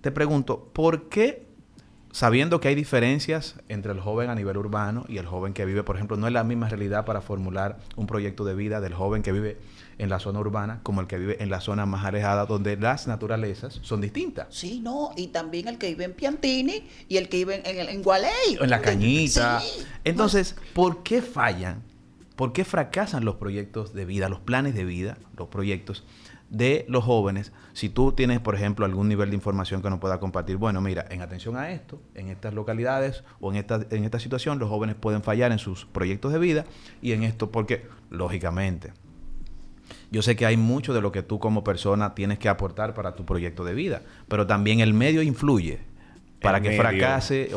Te 0.00 0.10
pregunto, 0.10 0.70
¿por 0.72 1.08
qué, 1.08 1.51
sabiendo 2.12 2.60
que 2.60 2.68
hay 2.68 2.74
diferencias 2.74 3.56
entre 3.68 3.92
el 3.92 4.00
joven 4.00 4.30
a 4.30 4.34
nivel 4.34 4.58
urbano 4.58 5.04
y 5.08 5.16
el 5.16 5.26
joven 5.26 5.54
que 5.54 5.64
vive, 5.64 5.82
por 5.82 5.96
ejemplo, 5.96 6.16
no 6.16 6.26
es 6.26 6.32
la 6.32 6.44
misma 6.44 6.68
realidad 6.68 7.04
para 7.04 7.22
formular 7.22 7.78
un 7.96 8.06
proyecto 8.06 8.44
de 8.44 8.54
vida 8.54 8.80
del 8.80 8.94
joven 8.94 9.22
que 9.22 9.32
vive 9.32 9.58
en 9.98 10.10
la 10.10 10.18
zona 10.18 10.40
urbana 10.40 10.80
como 10.82 11.00
el 11.00 11.06
que 11.06 11.18
vive 11.18 11.42
en 11.42 11.50
la 11.50 11.60
zona 11.60 11.86
más 11.86 12.04
alejada 12.04 12.46
donde 12.46 12.76
las 12.76 13.06
naturalezas 13.06 13.80
son 13.82 14.00
distintas. 14.00 14.46
Sí, 14.50 14.80
no, 14.80 15.12
y 15.16 15.28
también 15.28 15.68
el 15.68 15.78
que 15.78 15.88
vive 15.88 16.04
en 16.04 16.12
Piantini 16.12 16.84
y 17.08 17.16
el 17.16 17.28
que 17.28 17.38
vive 17.38 17.62
en, 17.64 17.88
en, 17.88 18.02
Gualey. 18.02 18.58
En 18.60 18.70
la 18.70 18.80
Cañita. 18.80 19.62
Entonces, 20.04 20.54
¿por 20.74 21.02
qué 21.02 21.22
fallan? 21.22 21.82
¿Por 22.36 22.52
qué 22.52 22.64
fracasan 22.64 23.24
los 23.24 23.36
proyectos 23.36 23.94
de 23.94 24.04
vida, 24.04 24.28
los 24.28 24.40
planes 24.40 24.74
de 24.74 24.84
vida, 24.84 25.16
los 25.36 25.48
proyectos 25.48 26.04
de 26.52 26.84
los 26.86 27.02
jóvenes? 27.02 27.50
Si 27.72 27.88
tú 27.88 28.12
tienes, 28.12 28.38
por 28.38 28.54
ejemplo, 28.54 28.84
algún 28.84 29.08
nivel 29.08 29.30
de 29.30 29.36
información 29.36 29.82
que 29.82 29.90
nos 29.90 29.98
pueda 29.98 30.20
compartir, 30.20 30.58
bueno, 30.58 30.80
mira, 30.80 31.06
en 31.10 31.22
atención 31.22 31.56
a 31.56 31.70
esto, 31.72 32.00
en 32.14 32.28
estas 32.28 32.54
localidades 32.54 33.24
o 33.40 33.50
en 33.50 33.56
esta, 33.56 33.80
en 33.90 34.04
esta 34.04 34.20
situación, 34.20 34.58
los 34.58 34.68
jóvenes 34.68 34.94
pueden 34.94 35.22
fallar 35.22 35.50
en 35.50 35.58
sus 35.58 35.86
proyectos 35.86 36.32
de 36.32 36.38
vida 36.38 36.64
y 37.00 37.12
en 37.12 37.24
esto 37.24 37.50
porque, 37.50 37.86
lógicamente, 38.10 38.92
yo 40.10 40.20
sé 40.20 40.36
que 40.36 40.44
hay 40.44 40.58
mucho 40.58 40.92
de 40.92 41.00
lo 41.00 41.10
que 41.10 41.22
tú 41.22 41.38
como 41.38 41.64
persona 41.64 42.14
tienes 42.14 42.38
que 42.38 42.50
aportar 42.50 42.94
para 42.94 43.14
tu 43.14 43.24
proyecto 43.24 43.64
de 43.64 43.72
vida, 43.72 44.02
pero 44.28 44.46
también 44.46 44.80
el 44.80 44.92
medio 44.92 45.22
influye 45.22 45.80
para 46.40 46.60
que 46.60 46.76
fracase. 46.76 47.50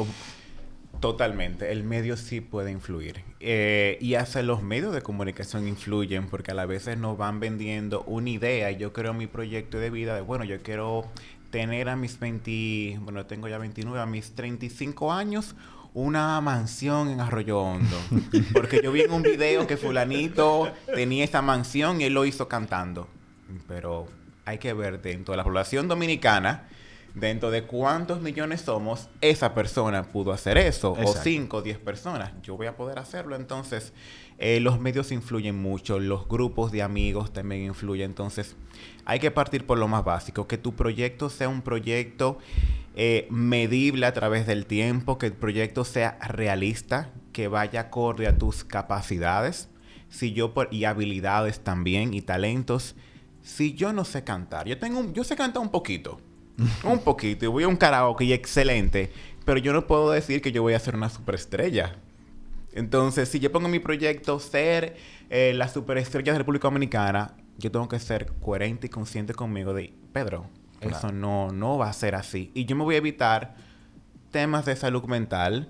Totalmente, 0.99 1.71
el 1.71 1.83
medio 1.83 2.17
sí 2.17 2.41
puede 2.41 2.71
influir. 2.71 3.21
Eh, 3.39 3.97
y 4.01 4.15
hasta 4.15 4.41
los 4.41 4.63
medios 4.63 4.93
de 4.93 5.01
comunicación 5.01 5.67
influyen 5.67 6.27
porque 6.27 6.51
a 6.51 6.53
la 6.53 6.65
veces 6.65 6.97
nos 6.97 7.17
van 7.17 7.39
vendiendo 7.39 8.03
una 8.03 8.29
idea. 8.29 8.71
Yo 8.71 8.93
creo 8.93 9.13
mi 9.13 9.27
proyecto 9.27 9.77
de 9.77 9.89
vida 9.89 10.15
de, 10.15 10.21
bueno, 10.21 10.45
yo 10.45 10.61
quiero 10.61 11.05
tener 11.51 11.89
a 11.89 11.95
mis 11.95 12.19
20, 12.19 12.99
bueno, 13.01 13.25
tengo 13.25 13.47
ya 13.47 13.57
29, 13.57 13.99
a 13.99 14.05
mis 14.05 14.31
35 14.33 15.13
años, 15.13 15.55
una 15.93 16.41
mansión 16.41 17.09
en 17.09 17.21
Arroyo 17.21 17.61
Hondo. 17.61 17.97
Porque 18.53 18.81
yo 18.83 18.91
vi 18.91 19.01
en 19.01 19.11
un 19.11 19.21
video 19.21 19.65
que 19.65 19.77
fulanito 19.77 20.71
tenía 20.93 21.23
esa 21.23 21.41
mansión 21.41 22.01
y 22.01 22.05
él 22.05 22.13
lo 22.13 22.25
hizo 22.25 22.47
cantando. 22.47 23.07
pero 23.67 24.07
hay 24.45 24.57
que 24.57 24.73
ver 24.73 25.01
dentro 25.01 25.31
de 25.33 25.37
la 25.37 25.43
población 25.43 25.87
dominicana, 25.87 26.67
dentro 27.15 27.49
de 27.49 27.63
cuántos 27.63 28.21
millones 28.21 28.61
somos, 28.61 29.07
esa 29.21 29.53
persona 29.53 30.03
pudo 30.03 30.31
hacer 30.33 30.57
eso, 30.57 30.91
o 30.91 30.97
Exacto. 30.99 31.21
5 31.23 31.57
o 31.57 31.61
10 31.61 31.77
personas, 31.79 32.31
yo 32.43 32.55
voy 32.57 32.67
a 32.67 32.75
poder 32.75 32.99
hacerlo. 32.99 33.35
Entonces, 33.35 33.93
eh, 34.37 34.59
los 34.59 34.79
medios 34.79 35.11
influyen 35.11 35.55
mucho, 35.55 35.97
los 35.99 36.27
grupos 36.27 36.71
de 36.71 36.81
amigos 36.83 37.31
también 37.31 37.63
influyen. 37.63 38.11
Entonces, 38.11 38.55
hay 39.05 39.19
que 39.19 39.31
partir 39.31 39.65
por 39.65 39.77
lo 39.77 39.87
más 39.87 40.03
básico, 40.03 40.47
que 40.47 40.57
tu 40.57 40.75
proyecto 40.75 41.29
sea 41.29 41.47
un 41.49 41.61
proyecto 41.61 42.37
eh, 42.97 43.27
medible 43.29 44.05
a 44.05 44.13
través 44.13 44.45
del 44.47 44.65
tiempo, 44.65 45.17
que 45.17 45.25
el 45.27 45.33
proyecto 45.33 45.83
sea 45.85 46.17
realista, 46.27 47.11
que 47.33 47.47
vaya 47.47 47.79
acorde 47.81 48.27
a 48.27 48.37
tus 48.37 48.63
capacidades 48.63 49.69
si 50.09 50.31
yo 50.31 50.53
por, 50.53 50.69
y 50.71 50.85
habilidades 50.85 51.59
también 51.61 52.13
y 52.13 52.21
talentos. 52.21 52.95
Si 53.41 53.73
yo 53.73 53.91
no 53.91 54.05
sé 54.05 54.23
cantar, 54.23 54.67
yo 54.67 54.77
tengo 54.77 54.99
un- 54.99 55.13
yo 55.13 55.23
sé 55.25 55.35
cantar 55.35 55.61
un 55.61 55.69
poquito, 55.69 56.19
un 56.83 56.99
poquito 56.99 57.45
y 57.45 57.47
voy 57.47 57.63
a 57.63 57.67
un 57.67 57.75
karaoke 57.75 58.25
y 58.25 58.33
excelente, 58.33 59.11
pero 59.45 59.59
yo 59.59 59.73
no 59.73 59.87
puedo 59.87 60.11
decir 60.11 60.41
que 60.41 60.51
yo 60.51 60.61
voy 60.61 60.73
a 60.73 60.79
ser 60.79 60.95
una 60.95 61.09
superestrella. 61.09 61.95
Entonces, 62.73 63.29
si 63.29 63.39
yo 63.39 63.51
pongo 63.51 63.67
mi 63.69 63.79
proyecto 63.79 64.39
ser 64.39 64.97
eh, 65.29 65.53
la 65.55 65.67
superestrella 65.69 66.33
de 66.33 66.39
República 66.39 66.67
Dominicana, 66.67 67.35
yo 67.57 67.71
tengo 67.71 67.87
que 67.87 67.99
ser 67.99 68.33
coherente 68.41 68.87
y 68.87 68.89
consciente 68.89 69.33
conmigo 69.33 69.73
de, 69.73 69.93
Pedro, 70.11 70.49
Claro. 70.81 70.97
eso 70.97 71.11
no, 71.13 71.51
no 71.51 71.77
va 71.77 71.89
a 71.89 71.93
ser 71.93 72.15
así. 72.15 72.51
Y 72.53 72.65
yo 72.65 72.75
me 72.75 72.83
voy 72.83 72.95
a 72.95 72.97
evitar 72.99 73.55
temas 74.31 74.65
de 74.65 74.75
salud 74.75 75.03
mental, 75.05 75.69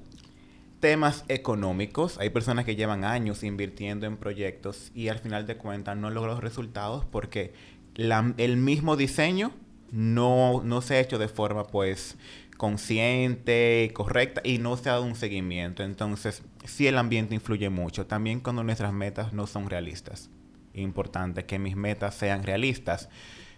temas 0.79 1.23
económicos. 1.27 2.17
Hay 2.17 2.31
personas 2.31 2.65
que 2.65 2.75
llevan 2.75 3.03
años 3.05 3.43
invirtiendo 3.43 4.07
en 4.07 4.17
proyectos 4.17 4.91
y 4.95 5.09
al 5.09 5.19
final 5.19 5.45
de 5.45 5.57
cuentas 5.57 5.95
no 5.95 6.09
logran 6.09 6.33
los 6.35 6.43
resultados 6.43 7.05
porque 7.05 7.53
la- 7.93 8.33
el 8.37 8.57
mismo 8.57 8.95
diseño 8.97 9.51
no, 9.95 10.61
no 10.63 10.81
se 10.81 10.95
ha 10.95 10.99
hecho 10.99 11.17
de 11.17 11.27
forma 11.29 11.65
pues 11.65 12.17
consciente, 12.57 13.91
correcta 13.93 14.41
y 14.43 14.57
no 14.57 14.75
se 14.77 14.89
ha 14.89 14.93
dado 14.93 15.05
un 15.05 15.15
seguimiento. 15.15 15.83
Entonces, 15.83 16.43
sí 16.65 16.87
el 16.87 16.97
ambiente 16.97 17.33
influye 17.35 17.69
mucho. 17.69 18.05
También 18.05 18.39
cuando 18.41 18.63
nuestras 18.63 18.93
metas 18.93 19.33
no 19.33 19.47
son 19.47 19.69
realistas. 19.69 20.29
Importante 20.73 21.45
que 21.45 21.59
mis 21.59 21.75
metas 21.75 22.15
sean 22.15 22.43
realistas. 22.43 23.09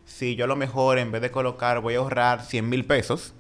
Si 0.06 0.36
yo 0.36 0.46
a 0.46 0.48
lo 0.48 0.56
mejor 0.56 1.00
en 1.00 1.12
vez 1.12 1.22
de 1.22 1.32
colocar 1.32 1.82
voy 1.82 1.96
a 1.96 1.98
ahorrar 1.98 2.44
100 2.46 2.70
mil 2.70 2.86
pesos, 2.86 3.34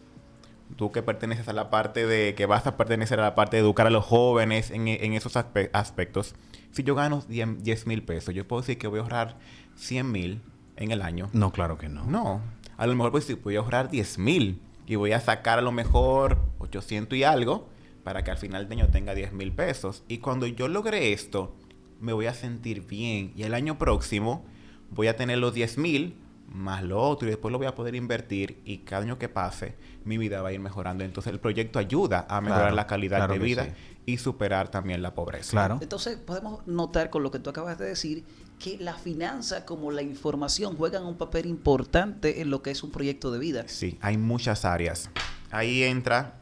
tú 0.76 0.92
que 0.92 1.02
perteneces 1.04 1.48
a 1.48 1.54
la 1.54 1.70
parte 1.70 2.06
de, 2.08 2.34
que 2.36 2.46
vas 2.46 2.66
a 2.68 2.76
pertenecer 2.76 3.20
a 3.20 3.24
la 3.24 3.36
parte 3.36 3.58
de 3.58 3.62
educar 3.62 3.88
a 3.88 3.92
los 3.92 4.04
jóvenes 4.06 4.72
en, 4.72 4.88
en 4.88 5.14
esos 5.14 5.36
aspe- 5.36 5.70
aspectos, 5.74 6.36
si 6.72 6.84
yo 6.84 6.94
gano 6.96 7.24
10 7.28 7.88
mil 7.88 8.04
pesos, 8.04 8.34
yo 8.36 8.48
puedo 8.48 8.62
decir 8.62 8.78
que 8.78 8.88
voy 8.88 9.00
a 9.00 9.04
ahorrar 9.04 9.38
100 9.76 10.12
mil 10.12 10.42
en 10.76 10.92
el 10.92 11.02
año. 11.02 11.30
No, 11.34 11.52
claro 11.52 11.78
que 11.78 11.88
no. 11.90 12.04
No, 12.06 12.42
a 12.78 12.88
lo 12.88 12.96
mejor 12.96 13.12
pues 13.12 13.26
sí, 13.26 13.34
voy 13.34 13.56
a 13.56 13.60
ahorrar 13.60 13.90
10 13.90 14.18
mil 14.20 14.62
y 14.86 14.96
voy 14.96 15.12
a 15.12 15.20
sacar 15.20 15.60
a 15.60 15.62
lo 15.62 15.72
mejor 15.72 16.40
800 16.60 17.18
y 17.18 17.24
algo 17.24 17.70
para 18.04 18.24
que 18.24 18.32
al 18.32 18.38
final 18.38 18.70
de 18.70 18.76
año 18.76 18.88
tenga 18.88 19.14
10 19.14 19.34
mil 19.34 19.52
pesos. 19.52 20.04
Y 20.08 20.20
cuando 20.20 20.48
yo 20.48 20.68
logre 20.68 21.12
esto, 21.12 21.56
me 22.00 22.14
voy 22.14 22.28
a 22.28 22.34
sentir 22.34 22.88
bien 22.88 23.34
y 23.36 23.44
el 23.44 23.54
año 23.54 23.78
próximo 23.78 24.46
voy 24.92 25.08
a 25.08 25.16
tener 25.16 25.40
los 25.40 25.54
10 25.54 25.78
mil 25.78 26.16
más 26.48 26.84
lo 26.84 27.02
otro 27.02 27.28
y 27.28 27.32
después 27.32 27.52
lo 27.52 27.58
voy 27.58 27.68
a 27.68 27.76
poder 27.76 27.96
invertir 27.96 28.62
y 28.64 28.78
cada 28.80 29.02
año 29.04 29.18
que 29.18 29.28
pase 29.28 29.76
mi 30.06 30.18
vida 30.18 30.42
va 30.42 30.50
a 30.50 30.54
ir 30.54 30.60
mejorando. 30.60 31.04
Entonces 31.04 31.34
el 31.34 31.40
proyecto 31.40 31.80
ayuda 31.80 32.26
a 32.30 32.40
mejorar 32.40 32.62
Claro, 32.62 32.76
la 32.76 32.88
calidad 32.88 33.18
claro 33.18 33.34
de 33.34 33.40
vida 33.40 33.66
sí. 33.66 33.72
Y 34.08 34.18
superar 34.18 34.72
también 34.72 35.02
la 35.02 35.14
pobreza. 35.14 35.52
Claro. 35.52 35.80
Entonces 35.82 36.18
podemos 36.18 36.66
notar 36.66 37.10
con 37.10 37.24
lo 37.24 37.30
que 37.30 37.40
tú 37.40 37.50
acabas 37.50 37.78
de 37.78 37.86
decir 37.86 38.24
que 38.58 38.78
la 38.78 38.94
finanza 38.94 39.66
como 39.66 39.92
la 39.92 40.02
información 40.02 40.78
juegan 40.78 41.06
un 41.06 41.18
papel 41.18 41.46
importante 41.46 42.40
en 42.40 42.50
lo 42.50 42.64
que 42.64 42.72
es 42.72 42.84
un 42.84 42.92
proyecto 42.92 43.32
de 43.32 43.40
vida. 43.40 43.66
Sí, 43.68 44.00
hay 44.02 44.18
muchas 44.18 44.64
áreas. 44.64 45.10
Ahí 45.52 45.84
entra 45.84 46.40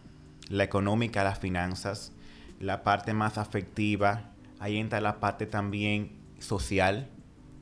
la 0.47 0.63
económica, 0.63 1.23
las 1.23 1.39
finanzas, 1.39 2.11
la 2.59 2.83
parte 2.83 3.15
más 3.15 3.39
afectiva, 3.39 4.31
ahí 4.59 4.77
entra 4.77 5.01
la 5.01 5.19
parte 5.19 5.47
también 5.47 6.19
social. 6.37 7.09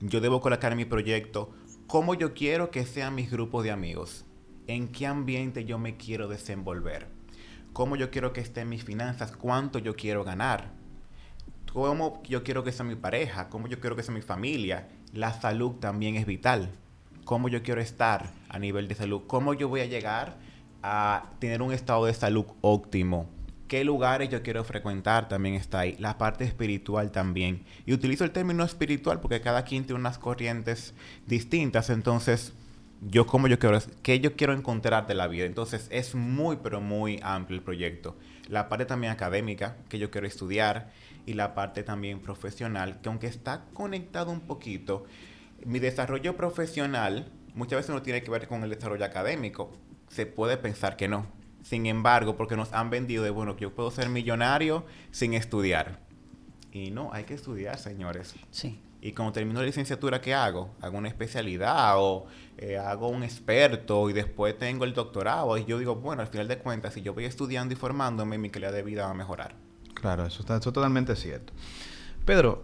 Yo 0.01 0.19
debo 0.19 0.41
colocar 0.41 0.73
en 0.73 0.79
mi 0.79 0.85
proyecto 0.85 1.51
cómo 1.87 2.13
yo 2.13 2.33
quiero 2.33 2.71
que 2.71 2.85
sean 2.85 3.15
mis 3.15 3.31
grupos 3.31 3.63
de 3.63 3.71
amigos, 3.71 4.25
en 4.67 4.89
qué 4.89 5.07
ambiente 5.07 5.63
yo 5.63 5.79
me 5.79 5.95
quiero 5.95 6.27
desenvolver, 6.27 7.07
cómo 7.73 7.95
yo 7.95 8.11
quiero 8.11 8.31
que 8.31 8.41
estén 8.41 8.69
mis 8.69 8.83
finanzas, 8.83 9.35
cuánto 9.35 9.79
yo 9.79 9.95
quiero 9.95 10.23
ganar, 10.23 10.69
cómo 11.73 12.21
yo 12.23 12.43
quiero 12.43 12.63
que 12.63 12.71
sea 12.71 12.85
mi 12.85 12.95
pareja, 12.95 13.49
cómo 13.49 13.67
yo 13.67 13.79
quiero 13.79 13.95
que 13.95 14.03
sea 14.03 14.13
mi 14.13 14.21
familia. 14.21 14.87
La 15.11 15.33
salud 15.33 15.73
también 15.73 16.15
es 16.15 16.25
vital. 16.25 16.71
Cómo 17.25 17.49
yo 17.49 17.63
quiero 17.63 17.81
estar 17.81 18.31
a 18.49 18.59
nivel 18.59 18.87
de 18.87 18.95
salud. 18.95 19.23
Cómo 19.27 19.53
yo 19.53 19.69
voy 19.69 19.81
a 19.81 19.85
llegar 19.85 20.37
a 20.81 21.31
tener 21.39 21.61
un 21.61 21.71
estado 21.71 22.05
de 22.05 22.13
salud 22.13 22.45
óptimo. 22.61 23.27
¿Qué 23.67 23.83
lugares 23.83 24.29
yo 24.29 24.43
quiero 24.43 24.63
frecuentar? 24.63 25.29
También 25.29 25.55
está 25.55 25.79
ahí. 25.79 25.95
La 25.97 26.17
parte 26.17 26.43
espiritual 26.43 27.11
también. 27.11 27.63
Y 27.85 27.93
utilizo 27.93 28.23
el 28.23 28.31
término 28.31 28.63
espiritual 28.63 29.19
porque 29.19 29.41
cada 29.41 29.63
quien 29.63 29.85
tiene 29.85 29.99
unas 29.99 30.19
corrientes 30.19 30.93
distintas. 31.25 31.89
Entonces, 31.89 32.53
yo 33.07 33.25
cómo 33.25 33.47
yo 33.47 33.59
quiero, 33.59 33.79
qué 34.01 34.19
yo 34.19 34.35
quiero 34.35 34.53
encontrar 34.53 35.07
de 35.07 35.13
la 35.13 35.27
vida. 35.27 35.45
Entonces, 35.45 35.87
es 35.91 36.15
muy, 36.15 36.57
pero 36.57 36.81
muy 36.81 37.19
amplio 37.23 37.57
el 37.57 37.63
proyecto. 37.63 38.15
La 38.47 38.69
parte 38.69 38.85
también 38.85 39.11
académica, 39.11 39.77
que 39.89 39.99
yo 39.99 40.11
quiero 40.11 40.27
estudiar, 40.27 40.91
y 41.25 41.33
la 41.33 41.55
parte 41.55 41.83
también 41.83 42.19
profesional, 42.19 42.99
que 43.01 43.09
aunque 43.09 43.27
está 43.27 43.65
conectado 43.73 44.31
un 44.31 44.41
poquito, 44.41 45.05
mi 45.65 45.79
desarrollo 45.79 46.35
profesional 46.35 47.31
muchas 47.55 47.77
veces 47.77 47.93
no 47.93 48.01
tiene 48.01 48.23
que 48.23 48.31
ver 48.31 48.47
con 48.47 48.63
el 48.63 48.69
desarrollo 48.69 49.05
académico. 49.05 49.71
Se 50.09 50.25
puede 50.25 50.57
pensar 50.57 50.97
que 50.97 51.07
no. 51.07 51.25
Sin 51.63 51.85
embargo, 51.85 52.35
porque 52.35 52.57
nos 52.57 52.73
han 52.73 52.89
vendido 52.89 53.23
de, 53.23 53.29
bueno, 53.29 53.55
que 53.55 53.63
yo 53.63 53.73
puedo 53.73 53.89
ser 53.89 54.09
millonario 54.09 54.85
sin 55.11 55.33
estudiar. 55.33 55.99
Y 56.71 56.91
no, 56.91 57.13
hay 57.13 57.23
que 57.23 57.35
estudiar, 57.35 57.77
señores. 57.77 58.35
Sí. 58.51 58.79
Y 59.05 59.11
cuando 59.11 59.33
termino 59.33 59.59
la 59.59 59.65
licenciatura, 59.65 60.21
¿qué 60.21 60.33
hago? 60.33 60.75
Hago 60.79 60.97
una 60.97 61.09
especialidad 61.09 61.95
o 61.97 62.25
eh, 62.57 62.77
hago 62.77 63.09
un 63.09 63.23
experto 63.23 64.09
y 64.09 64.13
después 64.13 64.57
tengo 64.57 64.85
el 64.85 64.93
doctorado. 64.93 65.57
Y 65.57 65.65
yo 65.65 65.77
digo, 65.77 65.95
bueno, 65.95 66.21
al 66.21 66.29
final 66.29 66.47
de 66.47 66.57
cuentas, 66.57 66.93
si 66.93 67.01
yo 67.01 67.13
voy 67.13 67.25
estudiando 67.25 67.73
y 67.73 67.75
formándome, 67.75 68.37
mi 68.37 68.49
calidad 68.49 68.71
de 68.71 68.81
vida 68.81 69.03
va 69.03 69.11
a 69.11 69.13
mejorar. 69.13 69.55
Claro, 69.93 70.25
eso 70.25 70.39
está 70.39 70.55
eso 70.55 70.69
es 70.69 70.73
totalmente 70.73 71.17
cierto. 71.17 71.51
Pedro, 72.23 72.63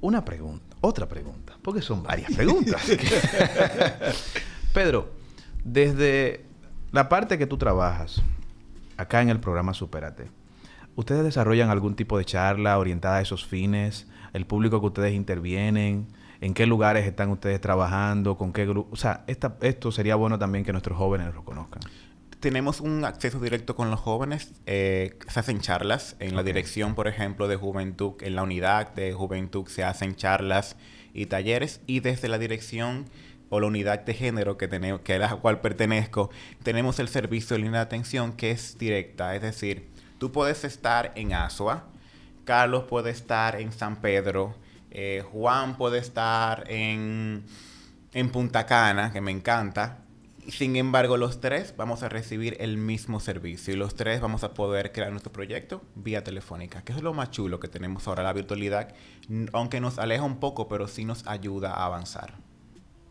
una 0.00 0.24
pregunta, 0.24 0.74
otra 0.80 1.06
pregunta, 1.08 1.56
porque 1.62 1.82
son 1.82 2.02
varias 2.02 2.32
preguntas. 2.34 2.82
Pedro, 4.74 5.12
desde 5.62 6.44
la 6.90 7.08
parte 7.08 7.38
que 7.38 7.46
tú 7.46 7.56
trabajas, 7.56 8.22
acá 8.96 9.22
en 9.22 9.28
el 9.28 9.38
programa 9.38 9.72
Supérate, 9.72 10.32
¿ustedes 10.96 11.22
desarrollan 11.22 11.70
algún 11.70 11.94
tipo 11.94 12.18
de 12.18 12.24
charla 12.24 12.76
orientada 12.76 13.18
a 13.18 13.20
esos 13.20 13.46
fines? 13.46 14.08
¿El 14.36 14.44
público 14.46 14.80
que 14.80 14.86
ustedes 14.88 15.14
intervienen? 15.14 16.08
¿En 16.42 16.52
qué 16.52 16.66
lugares 16.66 17.06
están 17.06 17.30
ustedes 17.30 17.58
trabajando? 17.60 18.36
¿Con 18.36 18.52
qué 18.52 18.66
grupo? 18.66 18.90
O 18.92 18.96
sea, 18.96 19.24
esta- 19.26 19.56
esto 19.62 19.90
sería 19.90 20.14
bueno 20.16 20.38
también 20.38 20.62
que 20.62 20.72
nuestros 20.72 20.98
jóvenes 20.98 21.34
lo 21.34 21.42
conozcan. 21.42 21.80
Tenemos 22.38 22.82
un 22.82 23.06
acceso 23.06 23.40
directo 23.40 23.74
con 23.74 23.90
los 23.90 23.98
jóvenes. 23.98 24.52
eh, 24.66 25.18
se 25.26 25.40
hacen 25.40 25.60
charlas 25.60 26.16
en 26.20 26.36
la 26.36 26.42
dirección, 26.42 26.94
por 26.94 27.08
ejemplo, 27.08 27.48
de 27.48 27.56
Juventud. 27.56 28.12
En 28.20 28.34
la 28.36 28.42
unidad 28.42 28.92
de 28.94 29.14
Juventud 29.14 29.66
se 29.68 29.84
hacen 29.84 30.16
charlas 30.16 30.76
y 31.14 31.26
talleres. 31.26 31.80
Y 31.86 32.00
desde 32.00 32.28
la 32.28 32.36
dirección 32.38 33.06
o 33.48 33.58
la 33.60 33.68
unidad 33.68 34.00
de 34.00 34.12
género 34.12 34.58
que 34.58 34.68
tenemos, 34.68 35.00
que 35.00 35.14
a 35.14 35.18
la 35.18 35.36
cual 35.36 35.60
pertenezco, 35.62 36.28
tenemos 36.62 36.98
el 36.98 37.08
servicio 37.08 37.56
de 37.56 37.62
línea 37.62 37.80
de 37.80 37.86
atención 37.86 38.32
que 38.34 38.50
es 38.50 38.76
directa. 38.76 39.34
Es 39.34 39.40
decir, 39.40 39.88
tú 40.18 40.30
puedes 40.30 40.62
estar 40.64 41.12
en 41.14 41.32
Asua, 41.32 41.86
Carlos 42.46 42.84
puede 42.84 43.10
estar 43.10 43.60
en 43.60 43.72
San 43.72 44.00
Pedro, 44.00 44.54
eh, 44.90 45.22
Juan 45.30 45.76
puede 45.76 45.98
estar 45.98 46.64
en, 46.70 47.44
en 48.14 48.30
Punta 48.30 48.64
Cana, 48.64 49.12
que 49.12 49.20
me 49.20 49.32
encanta. 49.32 49.98
Sin 50.48 50.76
embargo, 50.76 51.16
los 51.16 51.40
tres 51.40 51.74
vamos 51.76 52.04
a 52.04 52.08
recibir 52.08 52.56
el 52.60 52.78
mismo 52.78 53.18
servicio 53.18 53.74
y 53.74 53.76
los 53.76 53.96
tres 53.96 54.20
vamos 54.20 54.44
a 54.44 54.54
poder 54.54 54.92
crear 54.92 55.10
nuestro 55.10 55.32
proyecto 55.32 55.82
vía 55.96 56.22
telefónica, 56.22 56.82
que 56.82 56.92
es 56.92 57.02
lo 57.02 57.12
más 57.12 57.32
chulo 57.32 57.58
que 57.58 57.66
tenemos 57.66 58.06
ahora, 58.06 58.22
la 58.22 58.32
virtualidad, 58.32 58.94
aunque 59.52 59.80
nos 59.80 59.98
aleja 59.98 60.22
un 60.22 60.38
poco, 60.38 60.68
pero 60.68 60.86
sí 60.86 61.04
nos 61.04 61.26
ayuda 61.26 61.72
a 61.72 61.86
avanzar. 61.86 62.34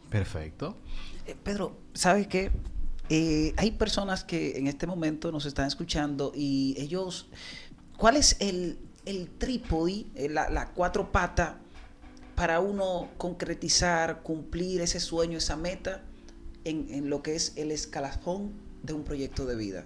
Perfecto. 0.09 0.77
Eh, 1.27 1.35
Pedro, 1.43 1.77
¿sabes 1.93 2.27
qué? 2.27 2.51
Eh, 3.09 3.53
hay 3.57 3.71
personas 3.71 4.23
que 4.23 4.57
en 4.57 4.67
este 4.67 4.87
momento 4.87 5.29
nos 5.31 5.45
están 5.45 5.67
escuchando 5.67 6.31
y 6.33 6.73
ellos, 6.79 7.27
¿cuál 7.97 8.15
es 8.15 8.37
el, 8.39 8.79
el 9.05 9.29
trípode, 9.37 10.05
eh, 10.15 10.29
la, 10.29 10.49
la 10.49 10.69
cuatro 10.69 11.11
patas 11.11 11.53
para 12.35 12.59
uno 12.59 13.09
concretizar, 13.17 14.21
cumplir 14.21 14.81
ese 14.81 14.99
sueño, 14.99 15.37
esa 15.37 15.55
meta 15.55 16.03
en, 16.63 16.87
en 16.89 17.09
lo 17.09 17.21
que 17.23 17.35
es 17.35 17.53
el 17.55 17.71
escalafón 17.71 18.53
de 18.83 18.93
un 18.93 19.03
proyecto 19.03 19.45
de 19.45 19.55
vida? 19.55 19.85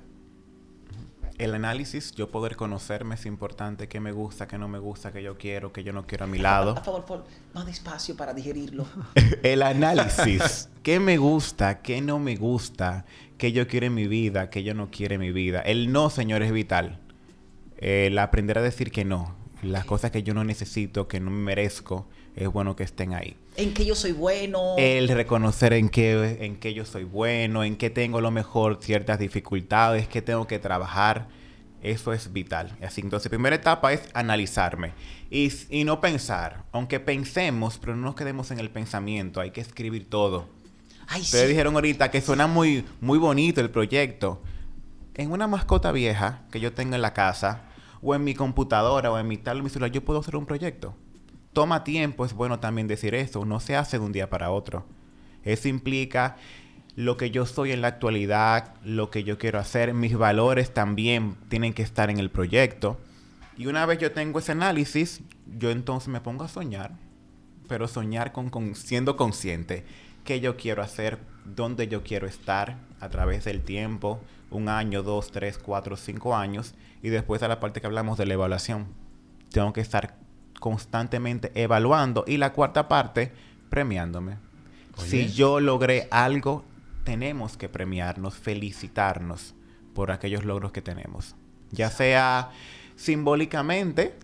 el 1.40 1.56
análisis, 1.56 2.12
yo 2.12 2.30
poder 2.30 2.58
conocerme 2.58 3.16
es 3.16 3.26
importante, 3.26 3.88
qué 3.88 4.02
me 4.02 4.12
gusta, 4.12 4.46
qué 4.46 4.58
no 4.58 4.68
me 4.68 4.78
gusta, 4.78 5.14
qué 5.14 5.24
yo 5.24 5.38
quiero, 5.38 5.72
qué 5.72 5.86
yo 5.86 5.94
no 5.94 6.06
quiero 6.06 6.26
a 6.26 6.28
mi 6.28 6.38
lado. 6.38 6.76
Por 6.76 6.84
favor, 6.84 7.06
por, 7.06 7.26
más 7.54 7.66
despacio 7.66 8.18
para 8.18 8.34
digerirlo. 8.34 8.86
el 9.44 9.64
análisis, 9.64 10.68
qué 10.84 11.00
me 11.00 11.18
gusta, 11.18 11.82
qué 11.82 12.02
no 12.02 12.20
me 12.20 12.36
gusta, 12.36 13.06
qué 13.38 13.54
yo 13.54 13.70
quiero 13.70 13.86
en 13.86 13.94
mi 13.94 14.08
vida, 14.08 14.50
qué 14.50 14.64
yo 14.64 14.74
no 14.74 14.92
quiero 14.92 15.16
en 15.16 15.22
mi 15.22 15.32
vida. 15.32 15.62
El 15.62 15.94
no, 15.94 16.10
señor, 16.10 16.44
es 16.44 16.52
vital. 16.52 17.00
El 17.80 18.20
aprender 18.20 18.58
a 18.58 18.62
decir 18.62 18.92
que 18.92 19.06
no, 19.06 19.36
las 19.62 19.86
cosas 19.86 20.12
que 20.12 20.24
yo 20.24 20.34
no 20.34 20.44
necesito, 20.44 21.08
que 21.08 21.20
no 21.20 21.32
me 21.32 21.42
merezco, 21.42 22.08
es 22.36 22.48
bueno 22.48 22.76
que 22.76 22.84
estén 22.84 23.14
ahí. 23.14 23.36
En 23.58 23.74
que 23.74 23.86
yo 23.86 23.96
soy 23.96 24.12
bueno. 24.12 24.76
El 24.78 25.10
reconocer 25.10 25.74
en 25.74 25.90
qué, 25.90 26.38
en 26.42 26.58
qué 26.58 26.74
yo 26.74 26.86
soy 26.86 27.04
bueno, 27.04 27.64
en 27.64 27.76
qué 27.76 27.90
tengo 27.90 28.22
lo 28.22 28.32
mejor 28.32 28.80
ciertas 28.82 29.20
dificultades, 29.20 30.08
que 30.08 30.22
tengo 30.22 30.48
que 30.48 30.60
trabajar. 30.60 31.28
Eso 31.82 32.12
es 32.12 32.34
vital. 32.34 32.76
Así, 32.82 33.00
entonces, 33.02 33.30
primera 33.30 33.56
etapa 33.56 33.94
es 33.94 34.10
analizarme 34.14 34.92
y, 35.32 35.50
y 35.70 35.86
no 35.86 36.02
pensar. 36.02 36.66
Aunque 36.74 37.00
pensemos, 37.00 37.78
pero 37.80 37.96
no 37.96 38.04
nos 38.04 38.16
quedemos 38.16 38.52
en 38.52 38.60
el 38.60 38.70
pensamiento. 38.70 39.40
Hay 39.40 39.52
que 39.52 39.62
escribir 39.62 40.10
todo. 40.10 40.50
Ay, 41.08 41.22
Ustedes 41.22 41.46
sí. 41.46 41.50
dijeron 41.50 41.76
ahorita 41.76 42.12
que 42.12 42.22
suena 42.22 42.48
muy, 42.48 42.86
muy 43.00 43.18
bonito 43.18 43.62
el 43.62 43.70
proyecto. 43.70 44.42
En 45.16 45.32
una 45.32 45.48
mascota 45.48 45.92
vieja 45.92 46.44
que 46.52 46.60
yo 46.60 46.74
tenga 46.74 46.96
en 46.96 47.02
la 47.02 47.14
casa, 47.14 47.64
o 48.02 48.16
en 48.16 48.24
mi 48.24 48.34
computadora, 48.34 49.12
o 49.12 49.20
en 49.20 49.28
mi 49.28 49.40
en 49.44 49.64
mi 49.64 49.70
celular, 49.70 49.92
yo 49.92 50.04
puedo 50.04 50.20
hacer 50.20 50.36
un 50.36 50.46
proyecto. 50.46 50.96
Toma 51.54 51.84
tiempo, 51.84 52.26
es 52.26 52.34
bueno 52.34 52.60
también 52.60 52.88
decir 52.88 53.16
eso, 53.16 53.44
no 53.46 53.60
se 53.60 53.76
hace 53.76 53.98
de 54.00 54.06
un 54.06 54.12
día 54.12 54.30
para 54.30 54.52
otro. 54.52 54.86
Eso 55.44 55.68
implica 55.68 56.38
lo 56.96 57.18
que 57.18 57.32
yo 57.32 57.46
soy 57.46 57.72
en 57.72 57.82
la 57.82 57.88
actualidad, 57.88 58.74
lo 58.84 59.10
que 59.10 59.24
yo 59.24 59.38
quiero 59.38 59.58
hacer, 59.60 59.94
mis 59.94 60.18
valores 60.18 60.74
también 60.74 61.36
tienen 61.50 61.74
que 61.74 61.82
estar 61.82 62.10
en 62.10 62.20
el 62.20 62.30
proyecto. 62.30 63.00
Y 63.58 63.68
una 63.68 63.86
vez 63.86 64.00
yo 64.00 64.12
tengo 64.12 64.40
ese 64.40 64.52
análisis, 64.52 65.22
yo 65.58 65.72
entonces 65.72 66.10
me 66.10 66.22
pongo 66.22 66.44
a 66.44 66.50
soñar, 66.50 66.92
pero 67.68 67.88
soñar 67.88 68.32
con, 68.32 68.50
con- 68.50 68.76
siendo 68.76 69.16
consciente 69.18 69.84
qué 70.24 70.40
yo 70.40 70.56
quiero 70.58 70.82
hacer, 70.82 71.18
dónde 71.46 71.88
yo 71.88 72.04
quiero 72.04 72.28
estar 72.28 72.78
a 73.00 73.10
través 73.10 73.46
del 73.46 73.62
tiempo, 73.62 74.20
un 74.52 74.70
año, 74.70 75.04
dos, 75.04 75.32
tres, 75.32 75.58
cuatro, 75.58 75.98
cinco 75.98 76.36
años, 76.36 76.74
y 77.02 77.10
después 77.10 77.44
a 77.44 77.48
la 77.48 77.60
parte 77.60 77.82
que 77.82 77.88
hablamos 77.88 78.18
de 78.18 78.26
la 78.26 78.34
evaluación. 78.34 78.88
Tengo 79.52 79.74
que 79.74 79.82
estar 79.82 80.16
constantemente 80.60 81.52
evaluando 81.56 82.24
y 82.28 82.38
la 82.38 82.54
cuarta 82.54 82.88
parte, 82.88 83.32
premiándome. 83.70 84.38
Si 84.98 85.32
yo 85.32 85.60
logré 85.60 86.08
algo, 86.12 86.66
tenemos 87.06 87.56
que 87.58 87.70
premiarnos, 87.70 88.36
felicitarnos 88.36 89.56
por 89.94 90.12
aquellos 90.12 90.44
logros 90.44 90.72
que 90.72 90.82
tenemos. 90.82 91.36
Ya 91.72 91.90
sea 91.90 92.52
simbólicamente, 92.96 94.16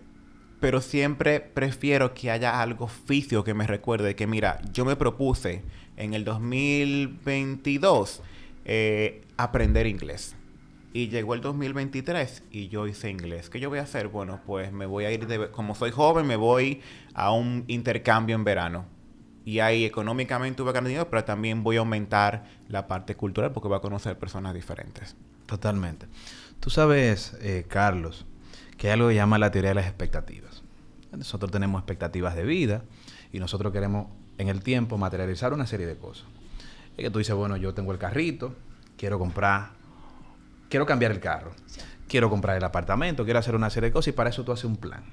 pero 0.60 0.80
siempre 0.80 1.40
prefiero 1.40 2.12
que 2.12 2.30
haya 2.30 2.60
algo 2.60 2.88
físico 2.88 3.42
que 3.42 3.54
me 3.54 3.66
recuerde 3.66 4.14
que, 4.14 4.26
mira, 4.26 4.60
yo 4.72 4.84
me 4.84 4.96
propuse 4.96 5.62
en 5.96 6.12
el 6.14 6.24
2022 6.24 8.22
eh, 8.68 9.22
aprender 9.36 9.86
inglés. 9.86 10.34
Y 10.92 11.08
llegó 11.08 11.34
el 11.34 11.40
2023 11.40 12.42
y 12.50 12.68
yo 12.68 12.86
hice 12.86 13.10
inglés. 13.10 13.48
¿Qué 13.48 13.60
yo 13.60 13.68
voy 13.68 13.78
a 13.78 13.82
hacer? 13.82 14.08
Bueno, 14.08 14.40
pues 14.44 14.72
me 14.72 14.86
voy 14.86 15.04
a 15.04 15.12
ir, 15.12 15.26
de, 15.26 15.50
como 15.50 15.74
soy 15.74 15.92
joven, 15.92 16.26
me 16.26 16.36
voy 16.36 16.80
a 17.14 17.30
un 17.30 17.64
intercambio 17.68 18.34
en 18.34 18.44
verano. 18.44 18.86
Y 19.44 19.60
ahí 19.60 19.84
económicamente 19.84 20.62
a 20.62 20.64
ganar 20.66 20.88
dinero, 20.88 21.08
pero 21.08 21.22
también 21.24 21.62
voy 21.62 21.76
a 21.76 21.80
aumentar 21.80 22.46
la 22.68 22.88
parte 22.88 23.14
cultural 23.14 23.52
porque 23.52 23.68
voy 23.68 23.76
a 23.76 23.80
conocer 23.80 24.18
personas 24.18 24.52
diferentes. 24.52 25.14
Totalmente. 25.46 26.06
Tú 26.58 26.70
sabes, 26.70 27.36
eh, 27.40 27.66
Carlos, 27.68 28.26
que 28.76 28.88
hay 28.88 28.94
algo 28.94 29.08
que 29.08 29.14
llama 29.14 29.38
la 29.38 29.52
teoría 29.52 29.70
de 29.70 29.76
las 29.76 29.86
expectativas. 29.86 30.64
Nosotros 31.12 31.52
tenemos 31.52 31.78
expectativas 31.80 32.34
de 32.34 32.42
vida 32.42 32.82
y 33.32 33.38
nosotros 33.38 33.72
queremos 33.72 34.08
en 34.38 34.48
el 34.48 34.62
tiempo 34.62 34.98
materializar 34.98 35.52
una 35.52 35.66
serie 35.66 35.86
de 35.86 35.96
cosas. 35.96 36.26
Es 36.96 37.04
que 37.04 37.10
tú 37.10 37.18
dices, 37.18 37.34
bueno, 37.34 37.56
yo 37.56 37.74
tengo 37.74 37.92
el 37.92 37.98
carrito, 37.98 38.54
quiero 38.96 39.18
comprar, 39.18 39.70
quiero 40.70 40.86
cambiar 40.86 41.12
el 41.12 41.20
carro, 41.20 41.52
quiero 42.08 42.30
comprar 42.30 42.56
el 42.56 42.64
apartamento, 42.64 43.24
quiero 43.24 43.38
hacer 43.38 43.54
una 43.54 43.68
serie 43.70 43.90
de 43.90 43.92
cosas 43.92 44.08
y 44.08 44.12
para 44.12 44.30
eso 44.30 44.44
tú 44.44 44.52
haces 44.52 44.64
un 44.64 44.76
plan. 44.76 45.04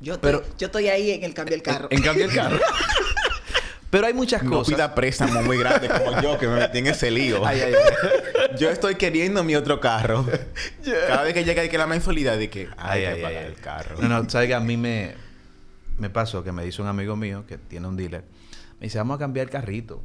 Yo 0.00 0.14
estoy, 0.14 0.32
Pero- 0.32 0.44
yo 0.58 0.66
estoy 0.66 0.88
ahí 0.88 1.10
en 1.12 1.24
el 1.24 1.34
cambio 1.34 1.52
del 1.56 1.62
carro. 1.62 1.88
En, 1.90 1.98
en 1.98 2.04
cambio 2.04 2.24
el 2.24 2.34
carro. 2.34 2.58
Pero 3.90 4.06
hay 4.06 4.14
muchas 4.14 4.42
No 4.42 4.50
cosas. 4.52 4.74
pida 4.74 4.94
préstamo 4.94 5.42
muy 5.42 5.58
grande 5.58 5.86
como 5.90 6.18
yo 6.22 6.38
que 6.38 6.48
me 6.48 6.56
metí 6.56 6.78
en 6.78 6.86
ese 6.86 7.10
lío. 7.10 7.44
Ay, 7.46 7.60
ay, 7.60 7.74
ay. 7.74 8.56
Yo 8.58 8.70
estoy 8.70 8.94
queriendo 8.94 9.44
mi 9.44 9.54
otro 9.54 9.80
carro. 9.80 10.24
Cada 11.08 11.22
vez 11.24 11.34
que 11.34 11.44
llega 11.44 11.60
hay 11.60 11.68
que 11.68 11.76
la 11.76 11.86
mensualidad 11.86 12.38
de 12.38 12.48
que 12.48 12.68
hay 12.78 13.00
Ay, 13.00 13.00
que 13.02 13.08
ay, 13.08 13.22
pagar 13.22 13.42
ay, 13.42 13.46
el 13.48 13.54
carro. 13.60 13.96
No, 14.00 14.08
no, 14.08 14.30
sabes 14.30 14.48
que 14.48 14.54
a 14.54 14.60
mí 14.60 14.78
me, 14.78 15.14
me 15.98 16.08
pasó 16.08 16.42
que 16.42 16.52
me 16.52 16.64
dice 16.64 16.80
un 16.80 16.88
amigo 16.88 17.16
mío 17.16 17.44
que 17.46 17.58
tiene 17.58 17.86
un 17.86 17.96
dealer. 17.96 18.24
Me 18.80 18.86
dice, 18.86 18.96
vamos 18.96 19.16
a 19.16 19.18
cambiar 19.18 19.44
el 19.44 19.50
carrito. 19.50 20.02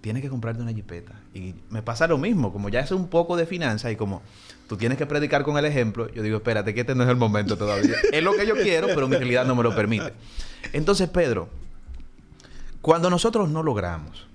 Tienes 0.00 0.22
que 0.22 0.28
comprarte 0.28 0.62
una 0.62 0.72
jipeta. 0.72 1.12
Y 1.34 1.54
me 1.70 1.82
pasa 1.82 2.06
lo 2.06 2.18
mismo, 2.18 2.52
como 2.52 2.68
ya 2.68 2.80
es 2.80 2.92
un 2.92 3.08
poco 3.08 3.36
de 3.36 3.46
finanzas 3.46 3.90
y 3.92 3.96
como 3.96 4.22
tú 4.68 4.76
tienes 4.76 4.96
que 4.96 5.06
predicar 5.06 5.42
con 5.42 5.58
el 5.58 5.64
ejemplo, 5.64 6.08
yo 6.12 6.22
digo, 6.22 6.36
espérate, 6.36 6.72
que 6.72 6.80
este 6.82 6.94
no 6.94 7.02
es 7.02 7.08
el 7.08 7.16
momento 7.16 7.58
todavía. 7.58 7.96
es 8.12 8.22
lo 8.22 8.32
que 8.34 8.46
yo 8.46 8.54
quiero, 8.54 8.86
pero 8.88 9.08
mi 9.08 9.16
realidad 9.16 9.44
no 9.44 9.56
me 9.56 9.64
lo 9.64 9.74
permite. 9.74 10.12
Entonces, 10.72 11.08
Pedro, 11.08 11.48
cuando 12.80 13.10
nosotros 13.10 13.48
no 13.50 13.62
logramos 13.64 14.28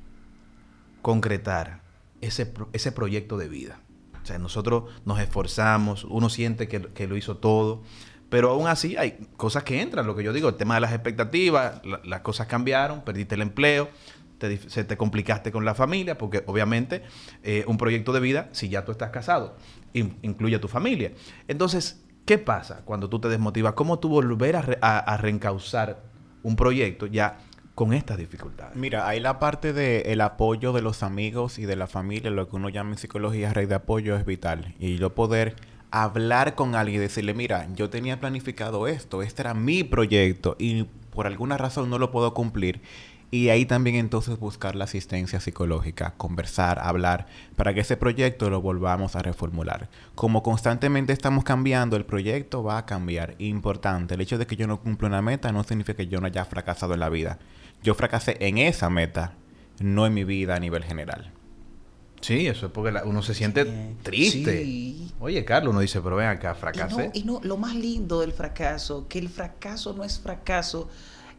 concretar 1.02 1.82
ese, 2.22 2.46
pro- 2.46 2.70
ese 2.74 2.92
proyecto 2.92 3.38
de 3.38 3.48
vida. 3.48 3.80
O 4.22 4.26
sea, 4.26 4.38
nosotros 4.40 4.86
nos 5.06 5.20
esforzamos, 5.20 6.04
uno 6.06 6.30
siente 6.30 6.68
que, 6.68 6.82
que 6.82 7.08
lo 7.08 7.18
hizo 7.18 7.38
todo, 7.38 7.84
pero 8.30 8.52
aún 8.52 8.68
así 8.68 8.96
hay 8.98 9.28
cosas 9.38 9.64
que 9.64 9.82
entran, 9.82 10.08
lo 10.08 10.16
que 10.16 10.24
yo 10.24 10.32
digo, 10.34 10.50
el 10.50 10.56
tema 10.56 10.76
de 10.76 10.82
las 10.82 10.94
expectativas, 10.94 11.82
la- 11.86 12.02
las 12.04 12.22
cosas 12.22 12.48
cambiaron, 12.48 13.02
perdiste 13.04 13.36
el 13.36 13.42
empleo, 13.42 13.90
te, 14.38 14.58
se 14.70 14.84
te 14.84 14.98
complicaste 14.98 15.52
con 15.52 15.66
la 15.66 15.74
familia, 15.76 16.18
porque 16.18 16.44
obviamente 16.48 17.04
eh, 17.44 17.64
un 17.68 17.78
proyecto 17.78 18.14
de 18.14 18.20
vida, 18.20 18.50
si 18.52 18.70
ya 18.70 18.86
tú 18.86 18.92
estás 18.92 19.10
casado, 19.12 19.56
in- 19.94 20.18
incluye 20.22 20.56
a 20.56 20.62
tu 20.62 20.68
familia. 20.68 21.12
Entonces, 21.48 22.04
¿qué 22.26 22.38
pasa 22.38 22.82
cuando 22.86 23.10
tú 23.10 23.20
te 23.20 23.30
desmotivas? 23.30 23.74
¿Cómo 23.74 24.00
tú 24.00 24.10
volver 24.10 24.56
a, 24.56 24.62
re- 24.62 24.78
a- 24.82 25.18
reencauzar 25.18 26.04
un 26.44 26.56
proyecto 26.56 27.06
ya 27.06 27.38
con 27.76 27.94
estas 27.94 28.18
dificultades? 28.18 28.76
Mira, 28.76 29.08
hay 29.08 29.20
la 29.20 29.40
parte 29.40 29.74
del 29.74 30.22
apoyo 30.22 30.74
de 30.74 30.82
los 30.82 31.04
amigos 31.04 31.58
y 31.60 31.66
de 31.66 31.76
la 31.76 31.88
familia, 31.88 32.30
lo 32.32 32.50
que 32.50 32.56
uno 32.56 32.70
llama 32.70 32.92
en 32.92 32.98
psicología 32.98 33.54
red 33.54 33.68
de 33.70 33.76
apoyo 33.76 34.16
es 34.18 34.26
vital. 34.26 34.76
Y 34.80 34.98
yo 34.98 35.16
poder 35.16 35.56
hablar 35.92 36.56
con 36.56 36.76
alguien 36.76 36.98
y 37.00 37.04
decirle, 37.04 37.34
mira, 37.34 37.68
yo 37.76 37.90
tenía 37.90 38.20
planificado 38.20 38.88
esto, 38.88 39.22
este 39.22 39.44
era 39.44 39.54
mi 39.54 39.84
proyecto 39.84 40.56
y 40.58 40.86
por 41.12 41.28
alguna 41.28 41.58
razón 41.58 41.90
no 41.92 42.00
lo 42.00 42.10
puedo 42.12 42.34
cumplir. 42.34 42.82
Y 43.34 43.50
ahí 43.50 43.66
también 43.66 43.96
entonces 43.96 44.38
buscar 44.38 44.76
la 44.76 44.84
asistencia 44.84 45.40
psicológica, 45.40 46.14
conversar, 46.18 46.78
hablar, 46.78 47.26
para 47.56 47.74
que 47.74 47.80
ese 47.80 47.98
proyecto 47.98 48.52
lo 48.52 48.62
volvamos 48.62 49.16
a 49.16 49.24
reformular. 49.24 49.90
Como 50.14 50.44
constantemente 50.44 51.14
estamos 51.14 51.44
cambiando, 51.44 51.96
el 51.96 52.06
proyecto 52.06 52.62
va 52.62 52.78
a 52.78 52.86
cambiar. 52.86 53.34
Importante, 53.40 54.14
el 54.14 54.22
hecho 54.22 54.38
de 54.38 54.46
que 54.46 54.56
yo 54.56 54.68
no 54.68 54.80
cumpla 54.82 55.08
una 55.08 55.24
meta 55.24 55.52
no 55.52 55.64
significa 55.64 55.96
que 55.98 56.06
yo 56.06 56.22
no 56.22 56.28
haya 56.28 56.46
fracasado 56.46 56.94
en 56.94 57.00
la 57.00 57.10
vida. 57.10 57.40
Yo 57.82 57.96
fracasé 57.96 58.38
en 58.40 58.60
esa 58.60 58.92
meta, 58.92 59.34
no 59.80 60.06
en 60.06 60.14
mi 60.14 60.26
vida 60.26 60.54
a 60.56 60.60
nivel 60.60 60.84
general. 60.84 61.32
Sí, 62.22 62.46
eso 62.46 62.68
es 62.68 62.72
porque 62.72 62.92
la- 62.92 63.04
uno 63.04 63.24
se 63.24 63.34
siente 63.34 63.66
Sí. 63.66 63.72
triste. 64.04 64.64
Sí. 64.64 65.12
Oye, 65.20 65.44
Carlos, 65.44 65.72
uno 65.72 65.80
dice, 65.80 66.02
pero 66.02 66.18
ven 66.18 66.28
acá, 66.28 66.50
Y 66.52 66.54
no, 66.54 66.60
fracasé. 66.60 67.10
y 67.16 67.24
no, 67.24 67.40
lo 67.44 67.58
más 67.58 67.74
lindo 67.74 68.22
del 68.22 68.32
fracaso, 68.32 69.08
que 69.08 69.18
el 69.18 69.28
fracaso 69.30 69.94
no 69.94 70.04
es 70.04 70.20
fracaso, 70.20 70.88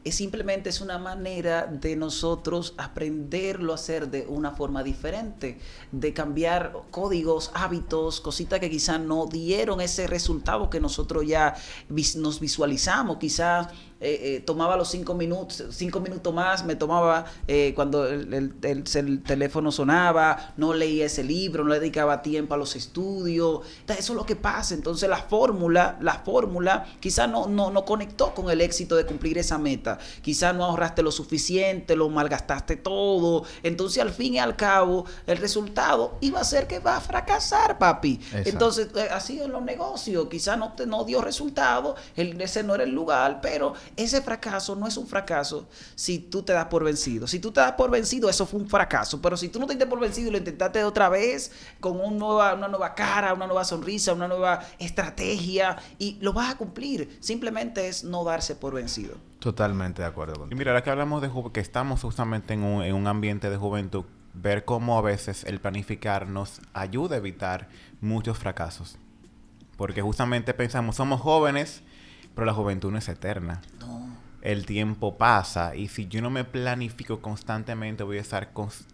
es 0.05 0.17
simplemente 0.17 0.69
es 0.69 0.81
una 0.81 0.99
manera 0.99 1.67
de 1.67 1.97
nosotros 1.97 2.75
aprenderlo 2.77 3.73
a 3.73 3.77
hacer 3.77 4.11
de 4.11 4.27
una 4.29 4.53
forma 4.53 4.83
diferente, 4.83 5.59
de 5.93 6.13
cambiar 6.13 6.75
códigos, 6.91 7.51
hábitos, 7.55 8.21
cositas 8.21 8.61
que 8.61 8.71
quizás 8.71 9.01
no 9.01 9.27
dieron 9.27 9.81
ese 9.81 10.07
resultado 10.07 10.69
que 10.69 10.79
nosotros 10.79 11.27
ya 11.27 11.55
nos 11.89 12.39
visualizamos, 12.39 13.17
quizás 13.17 13.69
eh, 14.05 14.37
eh, 14.37 14.41
tomaba 14.41 14.77
los 14.77 14.89
cinco 14.91 15.15
minutos, 15.15 15.65
cinco 15.71 16.01
minutos 16.01 16.33
más, 16.33 16.65
me 16.65 16.77
tomaba 16.77 17.25
eh, 17.49 17.73
cuando 17.75 18.07
el, 18.07 18.33
el- 18.35 18.55
el- 18.63 18.85
el 18.95 19.23
teléfono 19.23 19.73
sonaba, 19.73 20.53
no 20.57 20.75
leía 20.75 21.07
ese 21.07 21.25
libro, 21.25 21.65
no 21.65 21.71
le 21.71 21.81
dedicaba 21.81 22.23
tiempo 22.23 22.55
a 22.55 22.57
los 22.57 22.77
estudios. 22.77 23.61
Entonces, 23.81 24.05
eso 24.05 24.13
es 24.13 24.17
lo 24.17 24.27
que 24.27 24.37
pasa. 24.37 24.75
Entonces 24.75 25.09
la 25.09 25.17
fórmula, 25.19 25.97
la 26.01 26.15
fórmula 26.19 26.87
quizás 27.01 27.29
no, 27.31 27.47
no, 27.49 27.71
no 27.71 27.85
conectó 27.85 28.35
con 28.35 28.51
el 28.51 28.61
éxito 28.61 28.95
de 28.97 29.07
cumplir 29.07 29.39
esa 29.39 29.59
meta. 29.59 29.99
Quizás 30.23 30.55
no 30.55 30.65
ahorraste 30.65 31.03
lo 31.03 31.11
suficiente, 31.11 31.97
lo 31.97 32.09
malgastaste 32.09 32.77
todo. 32.77 33.45
Entonces 33.63 34.03
al 34.03 34.11
fin 34.11 34.35
y 34.35 34.39
al 34.39 34.57
cabo, 34.57 35.07
el 35.27 35.39
resultado 35.39 36.17
iba 36.21 36.41
a 36.41 36.45
ser 36.45 36.67
que 36.67 36.79
va 36.79 36.97
a 36.97 37.01
fracasar, 37.01 37.79
papi. 37.79 38.15
Exacto. 38.23 38.49
Entonces, 38.51 38.89
eh, 38.97 39.09
así 39.11 39.41
en 39.41 39.53
los 39.53 39.63
negocios, 39.63 40.27
quizás 40.31 40.59
no, 40.59 40.73
te, 40.75 40.87
no 40.87 41.05
dio 41.05 41.21
resultado, 41.23 41.95
ese 42.17 42.63
no 42.63 42.75
era 42.75 42.85
el 42.85 42.91
lugar, 42.91 43.41
pero 43.41 43.75
ese 43.97 44.23
fracaso 44.23 44.75
no 44.77 44.87
es 44.87 44.97
un 44.97 45.07
fracaso 45.07 45.69
si 45.95 46.19
tú 46.19 46.43
te 46.43 46.53
das 46.53 46.67
por 46.67 46.85
vencido. 46.85 47.27
Si 47.27 47.39
tú 47.39 47.53
te 47.53 47.61
das 47.61 47.73
por 47.73 47.91
vencido, 47.91 48.29
eso 48.29 48.47
fue 48.47 48.61
un 48.61 48.69
fracaso. 48.69 49.21
Pero 49.21 49.37
si 49.37 49.49
tú 49.49 49.59
no 49.59 49.67
te 49.67 49.75
diste 49.75 49.87
por 49.87 50.01
vencido 50.01 50.29
y 50.29 50.33
lo 50.33 50.39
intentaste 50.39 50.83
otra 50.85 51.09
vez 51.09 51.53
con 51.81 52.01
un 52.01 52.19
nueva, 52.19 52.55
una 52.55 52.69
nueva 52.69 52.95
cara, 52.95 53.35
una 53.35 53.47
nueva 53.47 53.65
sonrisa, 53.65 54.13
una 54.13 54.29
nueva 54.29 54.61
estrategia 54.79 55.77
y 55.99 56.19
lo 56.21 56.33
vas 56.33 56.55
a 56.55 56.57
cumplir. 56.57 57.17
Simplemente 57.21 57.89
es 57.89 58.05
no 58.05 58.25
darse 58.25 58.57
por 58.57 58.75
vencido. 58.75 59.17
Totalmente 59.39 60.03
de 60.03 60.09
acuerdo 60.09 60.35
contigo. 60.35 60.55
Y 60.55 60.59
mira, 60.59 60.73
ahora 60.73 60.83
que 60.83 60.91
hablamos 60.91 61.23
de 61.23 61.31
que 61.53 61.61
estamos 61.61 62.01
justamente 62.01 62.55
en 62.55 62.63
un, 62.63 62.83
en 62.83 62.95
un 62.95 63.07
ambiente 63.07 63.51
de 63.51 63.57
juventud, 63.57 64.05
ver 64.35 64.65
cómo 64.65 64.99
a 64.99 65.03
veces 65.03 65.45
el 65.45 65.61
planificar 65.61 66.29
nos 66.29 66.61
ayuda 66.73 67.15
a 67.15 67.19
evitar 67.19 67.69
muchos 68.01 68.39
fracasos. 68.39 68.99
Porque 69.77 70.03
justamente 70.03 70.55
pensamos, 70.55 70.97
somos 70.97 71.21
jóvenes, 71.21 71.83
pero 72.35 72.45
la 72.45 72.55
juventud 72.55 72.91
no 72.91 72.99
es 72.99 73.09
eterna. 73.09 73.63
No. 73.81 74.17
El 74.43 74.67
tiempo 74.67 75.17
pasa 75.17 75.75
y 75.75 75.89
si 75.89 76.07
yo 76.07 76.21
no 76.21 76.31
me 76.31 76.45
planifico 76.45 77.21
constantemente 77.23 78.03
voy 78.03 78.19
a 78.19 78.21
estar 78.21 78.53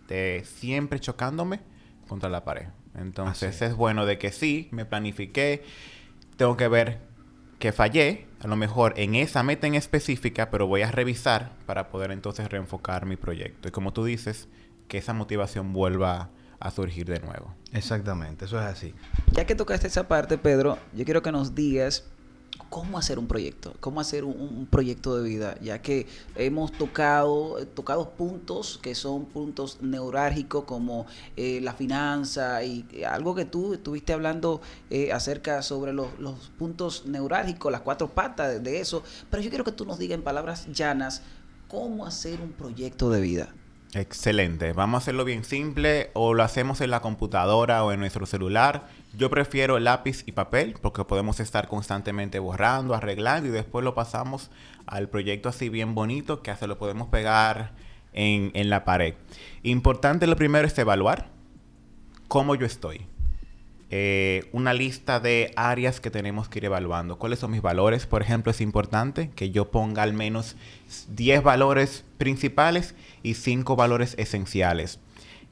eh, 0.09 0.45
siempre 0.47 1.01
chocándome 1.01 1.61
contra 2.07 2.31
la 2.31 2.45
pared. 2.45 2.69
Entonces 2.95 3.61
es 3.63 3.75
bueno 3.75 4.07
de 4.07 4.19
que 4.19 4.33
sí, 4.33 4.69
me 4.71 4.85
planifiqué, 4.85 5.65
tengo 6.37 6.57
que 6.57 6.69
ver 6.69 6.99
que 7.59 7.73
fallé, 7.73 8.27
a 8.41 8.49
lo 8.49 8.57
mejor 8.57 8.95
en 8.97 9.15
esa 9.15 9.43
meta 9.43 9.67
en 9.67 9.75
específica, 9.75 10.51
pero 10.51 10.67
voy 10.67 10.83
a 10.83 10.91
revisar 10.91 11.53
para 11.67 11.91
poder 11.91 12.11
entonces 12.11 12.49
reenfocar 12.49 13.05
mi 13.05 13.17
proyecto. 13.17 13.69
Y 13.69 13.71
como 13.71 13.93
tú 13.93 14.05
dices, 14.05 14.49
que 14.89 14.99
esa 14.99 15.13
motivación 15.13 15.73
vuelva 15.73 16.31
a 16.59 16.71
surgir 16.71 17.07
de 17.07 17.21
nuevo. 17.21 17.55
Exactamente, 17.73 18.47
eso 18.47 18.59
es 18.59 18.67
así. 18.67 18.95
Ya 19.33 19.47
que 19.47 19.55
tocaste 19.55 19.87
esa 19.87 20.09
parte, 20.09 20.39
Pedro, 20.39 20.79
yo 20.95 21.05
quiero 21.05 21.23
que 21.23 21.33
nos 21.33 21.55
digas 21.55 22.11
cómo 22.71 22.99
hacer 22.99 23.19
un 23.19 23.27
proyecto, 23.27 23.75
cómo 23.81 24.01
hacer 24.01 24.25
un, 24.25 24.67
proyecto 24.71 25.17
de 25.17 25.29
vida, 25.29 25.59
ya 25.61 25.83
que 25.83 26.07
hemos 26.37 26.73
tocado, 26.73 27.59
eh, 27.59 27.67
tocado 27.67 28.11
puntos 28.11 28.79
que 28.81 28.95
son 28.95 29.27
puntos 29.27 29.79
neurálgicos 29.83 30.65
como 30.65 31.07
eh, 31.37 31.61
la 31.61 31.75
finanza 31.75 32.63
y 32.63 32.87
eh, 32.93 33.05
algo 33.05 33.35
que 33.35 33.45
tú 33.45 33.75
estuviste 33.75 34.13
hablando 34.13 34.61
acerca 35.13 35.63
sobre 35.63 35.93
los, 35.93 36.09
puntos 36.59 37.07
neurálgicos, 37.07 37.73
las 37.73 37.81
cuatro 37.81 38.09
patas 38.09 38.63
de 38.63 38.81
eso, 38.81 39.03
pero 39.31 39.43
yo 39.43 39.51
quiero 39.51 39.65
que 39.65 39.73
tú 39.73 39.85
nos 39.85 39.99
digas 39.99 40.17
en 40.17 40.23
palabras 40.23 40.67
llanas 40.73 41.23
cómo 41.69 42.07
hacer 42.07 42.41
un 42.41 42.53
proyecto 42.53 43.11
de 43.11 43.21
vida. 43.21 43.55
Excelente. 43.93 44.73
Vamos 44.73 44.99
a 44.99 45.03
hacerlo 45.03 45.25
bien 45.25 45.43
simple 45.43 46.11
o 46.15 46.33
lo 46.33 46.45
hacemos 46.45 46.81
en 46.81 46.91
la 46.91 47.01
computadora 47.01 47.83
o 47.83 47.91
en 47.91 47.99
nuestro 47.99 48.25
celular. 48.25 48.87
Yo 49.17 49.31
prefiero 49.31 49.81
lápiz 49.81 50.23
y 50.27 50.33
papel 50.33 50.77
porque 50.81 51.05
podemos 51.05 51.41
estar 51.41 51.67
constantemente 51.67 52.39
borrando, 52.39 52.95
arreglando 52.95 53.49
y 53.49 53.53
después 53.53 53.85
lo 53.85 53.95
pasamos 53.95 54.51
al 54.87 55.09
proyecto 55.09 55.49
así 55.49 55.69
bien 55.69 55.97
bonito 55.97 56.41
que 56.41 56.53
hasta 56.53 56.69
lo 56.69 56.79
podemos 56.79 57.09
pegar 57.09 57.73
en, 58.13 58.53
en 58.55 58.71
la 58.71 58.85
pared. 58.85 59.15
Importante 59.65 60.29
lo 60.29 60.37
primero 60.37 60.69
es 60.69 60.79
evaluar 60.79 61.29
cómo 62.29 62.55
yo 62.55 62.67
estoy. 62.67 63.10
Eh, 63.93 64.49
una 64.53 64.73
lista 64.73 65.19
de 65.19 65.53
áreas 65.57 66.01
que 66.01 66.13
tenemos 66.13 66.49
que 66.49 66.61
ir 66.61 66.67
evaluando. 66.67 67.19
¿Cuáles 67.19 67.41
son 67.41 67.51
mis 67.51 67.61
valores? 67.61 68.07
Por 68.07 68.23
ejemplo, 68.23 68.53
es 68.53 68.61
importante 68.61 69.31
que 69.35 69.51
yo 69.51 69.73
ponga 69.73 70.05
al 70.05 70.13
menos 70.13 70.55
10 71.09 71.43
valores 71.43 72.05
principales 72.17 72.95
y 73.25 73.35
5 73.35 73.75
valores 73.75 74.15
esenciales. 74.17 75.01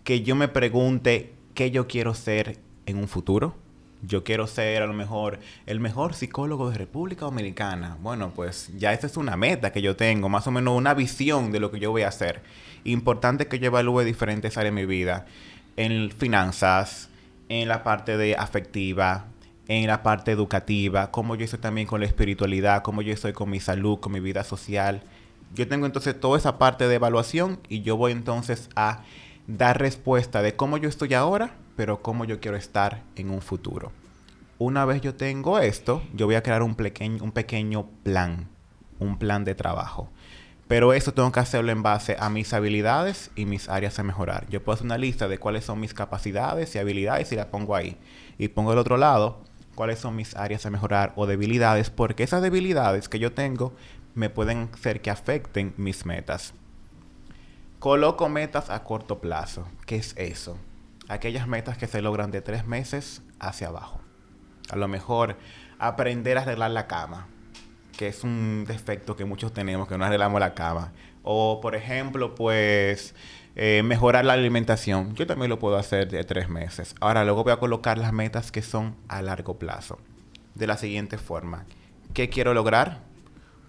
Que 0.04 0.22
yo 0.22 0.36
me 0.36 0.46
pregunte 0.46 1.32
qué 1.54 1.72
yo 1.72 1.88
quiero 1.88 2.14
ser 2.14 2.58
en 2.86 2.98
un 2.98 3.08
futuro. 3.08 3.56
Yo 4.02 4.22
quiero 4.22 4.46
ser 4.46 4.84
a 4.84 4.86
lo 4.86 4.92
mejor 4.92 5.40
el 5.66 5.80
mejor 5.80 6.14
psicólogo 6.14 6.70
de 6.70 6.78
República 6.78 7.24
Dominicana. 7.24 7.98
Bueno, 8.00 8.30
pues 8.36 8.70
ya 8.78 8.92
esa 8.92 9.08
es 9.08 9.16
una 9.16 9.36
meta 9.36 9.72
que 9.72 9.82
yo 9.82 9.96
tengo, 9.96 10.28
más 10.28 10.46
o 10.46 10.52
menos 10.52 10.76
una 10.76 10.94
visión 10.94 11.50
de 11.50 11.58
lo 11.58 11.72
que 11.72 11.80
yo 11.80 11.90
voy 11.90 12.02
a 12.02 12.08
hacer. 12.08 12.42
Importante 12.84 13.48
que 13.48 13.58
yo 13.58 13.66
evalúe 13.66 14.02
diferentes 14.02 14.56
áreas 14.56 14.72
de 14.72 14.80
mi 14.80 14.86
vida. 14.86 15.26
En 15.76 16.12
finanzas, 16.12 17.07
en 17.48 17.68
la 17.68 17.82
parte 17.82 18.16
de 18.16 18.36
afectiva, 18.36 19.26
en 19.68 19.86
la 19.86 20.02
parte 20.02 20.32
educativa, 20.32 21.10
cómo 21.10 21.34
yo 21.34 21.44
estoy 21.44 21.60
también 21.60 21.86
con 21.86 22.00
la 22.00 22.06
espiritualidad, 22.06 22.82
cómo 22.82 23.02
yo 23.02 23.12
estoy 23.12 23.32
con 23.32 23.50
mi 23.50 23.60
salud, 23.60 24.00
con 24.00 24.12
mi 24.12 24.20
vida 24.20 24.44
social. 24.44 25.02
Yo 25.54 25.68
tengo 25.68 25.86
entonces 25.86 26.18
toda 26.18 26.38
esa 26.38 26.58
parte 26.58 26.88
de 26.88 26.94
evaluación 26.94 27.60
y 27.68 27.82
yo 27.82 27.96
voy 27.96 28.12
entonces 28.12 28.68
a 28.76 29.02
dar 29.46 29.78
respuesta 29.78 30.42
de 30.42 30.56
cómo 30.56 30.76
yo 30.76 30.88
estoy 30.88 31.14
ahora, 31.14 31.54
pero 31.76 32.02
cómo 32.02 32.24
yo 32.24 32.40
quiero 32.40 32.56
estar 32.56 33.02
en 33.16 33.30
un 33.30 33.40
futuro. 33.40 33.92
Una 34.58 34.84
vez 34.84 35.00
yo 35.00 35.14
tengo 35.14 35.58
esto, 35.58 36.02
yo 36.14 36.26
voy 36.26 36.34
a 36.34 36.42
crear 36.42 36.62
un 36.62 36.74
pequeño, 36.74 37.22
un 37.22 37.32
pequeño 37.32 37.88
plan, 38.02 38.48
un 38.98 39.18
plan 39.18 39.44
de 39.44 39.54
trabajo. 39.54 40.10
Pero 40.68 40.92
eso 40.92 41.14
tengo 41.14 41.32
que 41.32 41.40
hacerlo 41.40 41.72
en 41.72 41.82
base 41.82 42.16
a 42.20 42.28
mis 42.28 42.52
habilidades 42.52 43.30
y 43.34 43.46
mis 43.46 43.70
áreas 43.70 43.98
a 43.98 44.02
mejorar. 44.02 44.46
Yo 44.50 44.62
puedo 44.62 44.74
hacer 44.74 44.84
una 44.84 44.98
lista 44.98 45.26
de 45.26 45.38
cuáles 45.38 45.64
son 45.64 45.80
mis 45.80 45.94
capacidades 45.94 46.74
y 46.74 46.78
habilidades 46.78 47.32
y 47.32 47.36
la 47.36 47.50
pongo 47.50 47.74
ahí. 47.74 47.96
Y 48.36 48.48
pongo 48.48 48.70
del 48.70 48.78
otro 48.78 48.98
lado 48.98 49.40
cuáles 49.74 49.98
son 49.98 50.14
mis 50.14 50.36
áreas 50.36 50.66
a 50.66 50.70
mejorar 50.70 51.14
o 51.16 51.26
debilidades, 51.26 51.88
porque 51.88 52.22
esas 52.22 52.42
debilidades 52.42 53.08
que 53.08 53.18
yo 53.18 53.32
tengo 53.32 53.72
me 54.14 54.28
pueden 54.28 54.68
hacer 54.74 55.00
que 55.00 55.10
afecten 55.10 55.72
mis 55.78 56.04
metas. 56.04 56.52
Coloco 57.78 58.28
metas 58.28 58.68
a 58.68 58.84
corto 58.84 59.20
plazo. 59.20 59.66
¿Qué 59.86 59.96
es 59.96 60.14
eso? 60.18 60.58
Aquellas 61.08 61.48
metas 61.48 61.78
que 61.78 61.86
se 61.86 62.02
logran 62.02 62.30
de 62.30 62.42
tres 62.42 62.66
meses 62.66 63.22
hacia 63.38 63.68
abajo. 63.68 64.00
A 64.68 64.76
lo 64.76 64.88
mejor 64.88 65.36
aprender 65.78 66.36
a 66.36 66.42
arreglar 66.42 66.72
la 66.72 66.86
cama 66.86 67.28
que 67.98 68.06
es 68.06 68.22
un 68.22 68.64
defecto 68.64 69.16
que 69.16 69.24
muchos 69.24 69.52
tenemos, 69.52 69.88
que 69.88 69.98
no 69.98 70.04
arreglamos 70.04 70.38
la 70.38 70.54
cama. 70.54 70.92
O, 71.24 71.60
por 71.60 71.74
ejemplo, 71.74 72.36
pues 72.36 73.12
eh, 73.56 73.82
mejorar 73.84 74.24
la 74.24 74.34
alimentación. 74.34 75.16
Yo 75.16 75.26
también 75.26 75.48
lo 75.48 75.58
puedo 75.58 75.76
hacer 75.76 76.08
de 76.08 76.22
tres 76.22 76.48
meses. 76.48 76.94
Ahora, 77.00 77.24
luego 77.24 77.42
voy 77.42 77.52
a 77.52 77.56
colocar 77.56 77.98
las 77.98 78.12
metas 78.12 78.52
que 78.52 78.62
son 78.62 78.94
a 79.08 79.20
largo 79.20 79.58
plazo. 79.58 79.98
De 80.54 80.68
la 80.68 80.76
siguiente 80.76 81.18
forma. 81.18 81.66
¿Qué 82.14 82.28
quiero 82.28 82.54
lograr? 82.54 83.00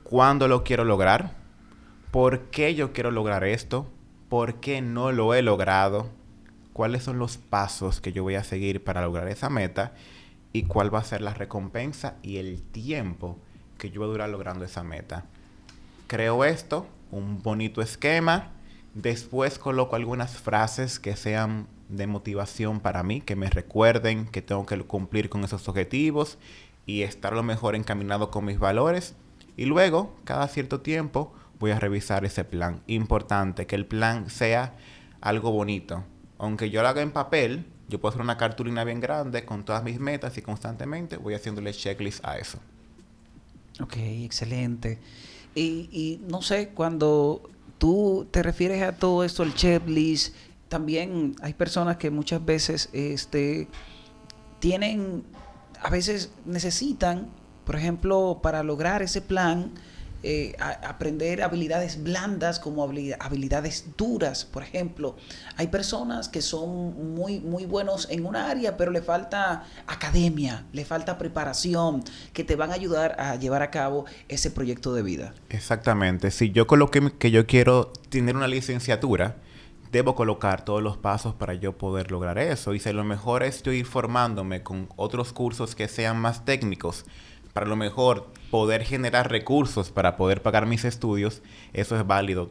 ¿Cuándo 0.04 0.48
lo 0.48 0.64
quiero 0.64 0.86
lograr? 0.86 1.34
¿Por 2.12 2.52
qué 2.52 2.76
yo 2.76 2.94
quiero 2.94 3.10
lograr 3.10 3.44
esto? 3.44 3.92
¿Por 4.30 4.60
qué 4.60 4.80
no 4.84 5.12
lo 5.12 5.34
he 5.34 5.42
logrado? 5.42 6.12
¿Cuáles 6.74 7.02
son 7.02 7.18
los 7.18 7.38
pasos 7.38 8.00
que 8.00 8.14
yo 8.14 8.22
voy 8.22 8.36
a 8.36 8.44
seguir 8.44 8.84
para 8.84 9.02
lograr 9.02 9.28
esa 9.28 9.50
meta? 9.50 9.96
¿Y 10.54 10.64
cuál 10.64 10.94
va 10.94 11.00
a 11.00 11.04
ser 11.04 11.22
la 11.22 11.34
recompensa 11.34 12.18
y 12.22 12.38
el 12.38 12.62
tiempo 12.62 13.40
que 13.80 13.90
yo 13.90 14.02
voy 14.02 14.10
a 14.10 14.12
durar 14.12 14.30
logrando 14.30 14.64
esa 14.64 14.84
meta. 14.84 15.26
Creo 16.06 16.46
esto, 16.46 16.86
un 17.10 17.42
bonito 17.42 17.82
esquema. 17.82 18.52
Después 18.94 19.58
coloco 19.58 19.96
algunas 19.96 20.38
frases 20.38 21.00
que 21.00 21.16
sean 21.16 21.68
de 21.88 22.06
motivación 22.06 22.80
para 22.80 23.02
mí, 23.02 23.22
que 23.22 23.36
me 23.36 23.50
recuerden 23.50 24.28
que 24.28 24.44
tengo 24.44 24.68
que 24.68 24.80
cumplir 24.84 25.30
con 25.30 25.44
esos 25.44 25.68
objetivos 25.68 26.38
y 26.86 27.02
estar 27.02 27.34
lo 27.34 27.42
mejor 27.42 27.76
encaminado 27.76 28.30
con 28.30 28.46
mis 28.46 28.60
valores. 28.60 29.16
Y 29.58 29.66
luego, 29.66 30.16
cada 30.24 30.48
cierto 30.48 30.82
tiempo, 30.82 31.34
voy 31.60 31.72
a 31.72 31.80
revisar 31.80 32.26
ese 32.26 32.44
plan. 32.44 32.82
Importante 32.88 33.68
que 33.68 33.76
el 33.76 33.86
plan 33.86 34.30
sea 34.30 34.76
algo 35.22 35.52
bonito. 35.52 36.04
Aunque 36.38 36.70
yo 36.70 36.82
lo 36.82 36.88
haga 36.88 37.02
en 37.02 37.12
papel, 37.12 37.66
yo 37.90 38.00
puedo 38.00 38.12
hacer 38.12 38.22
una 38.22 38.38
cartulina 38.38 38.84
bien 38.84 39.02
grande 39.02 39.46
con 39.46 39.66
todas 39.66 39.84
mis 39.84 40.00
metas 40.00 40.38
y 40.38 40.42
constantemente 40.42 41.18
voy 41.18 41.34
haciéndole 41.34 41.74
checklist 41.74 42.26
a 42.26 42.38
eso. 42.38 42.60
Ok, 43.82 43.96
excelente. 43.98 45.00
Y, 45.56 46.22
no 46.28 46.42
sé, 46.42 46.70
cuando 46.70 47.50
tú 47.78 48.28
te 48.32 48.44
refieres 48.44 48.82
a 48.84 48.94
todo 48.94 49.24
esto, 49.24 49.44
el 49.44 49.54
checklist, 49.54 50.34
también 50.70 51.36
hay 51.42 51.54
personas 51.54 51.98
que 51.98 52.12
muchas 52.12 52.46
veces 52.46 52.90
este, 52.94 53.68
tienen, 54.60 55.24
a 55.82 55.90
veces 55.90 56.32
necesitan, 56.46 57.28
por 57.66 57.76
ejemplo, 57.76 58.40
para 58.42 58.64
lograr 58.64 59.02
ese 59.02 59.22
plan, 59.22 59.72
eh, 60.22 60.56
aprender 60.60 61.42
habilidades 61.42 62.04
blandas 62.04 62.60
como 62.60 62.84
habilidades 62.84 63.86
duras. 63.98 64.44
Por 64.46 64.64
ejemplo, 64.64 65.16
hay 65.56 65.68
personas 65.68 66.28
que 66.28 66.42
son 66.42 67.14
muy, 67.16 67.40
muy 67.40 67.66
buenos 67.66 68.08
en 68.10 68.26
una 68.26 68.50
área, 68.50 68.76
pero 68.76 68.92
le 68.92 69.02
falta 69.02 69.64
academia, 69.88 70.66
le 70.74 70.84
falta 70.84 71.18
preparación, 71.18 72.04
que 72.34 72.44
te 72.44 72.56
van 72.56 72.72
a 72.72 72.74
ayudar 72.74 73.16
a 73.20 73.36
llevar 73.36 73.62
a 73.62 73.72
cabo 73.72 74.06
ese 74.28 74.52
proyecto 74.52 74.94
de 74.94 75.04
vida. 75.04 75.34
Exactamente. 75.50 76.32
Si 76.32 76.52
yo 76.52 76.68
coloqué 76.68 77.14
que 77.18 77.32
yo 77.32 77.48
quiero 77.48 77.94
tener 78.10 78.36
una 78.36 78.48
licenciatura, 78.48 79.38
debo 79.92 80.16
colocar 80.16 80.64
todos 80.66 80.84
los 80.84 80.98
pasos 80.98 81.34
para 81.34 81.54
yo 81.54 81.78
poder 81.78 82.12
lograr 82.12 82.38
eso. 82.38 82.74
Y 82.74 82.80
si 82.80 82.92
lo 82.94 83.04
mejor 83.04 83.44
es 83.44 83.66
ir 83.66 83.86
formándome 83.86 84.64
con 84.64 84.90
otros 84.96 85.34
cursos 85.34 85.76
que 85.76 85.88
sean 85.88 86.20
más 86.20 86.46
técnicos, 86.46 87.06
para 87.54 87.66
lo 87.66 87.76
mejor 87.76 88.32
poder 88.52 88.84
generar 88.84 89.32
recursos 89.32 89.92
para 89.92 90.18
poder 90.18 90.42
pagar 90.42 90.66
mis 90.66 90.86
estudios, 90.86 91.42
eso 91.74 91.96
es 91.98 92.06
válido. 92.06 92.50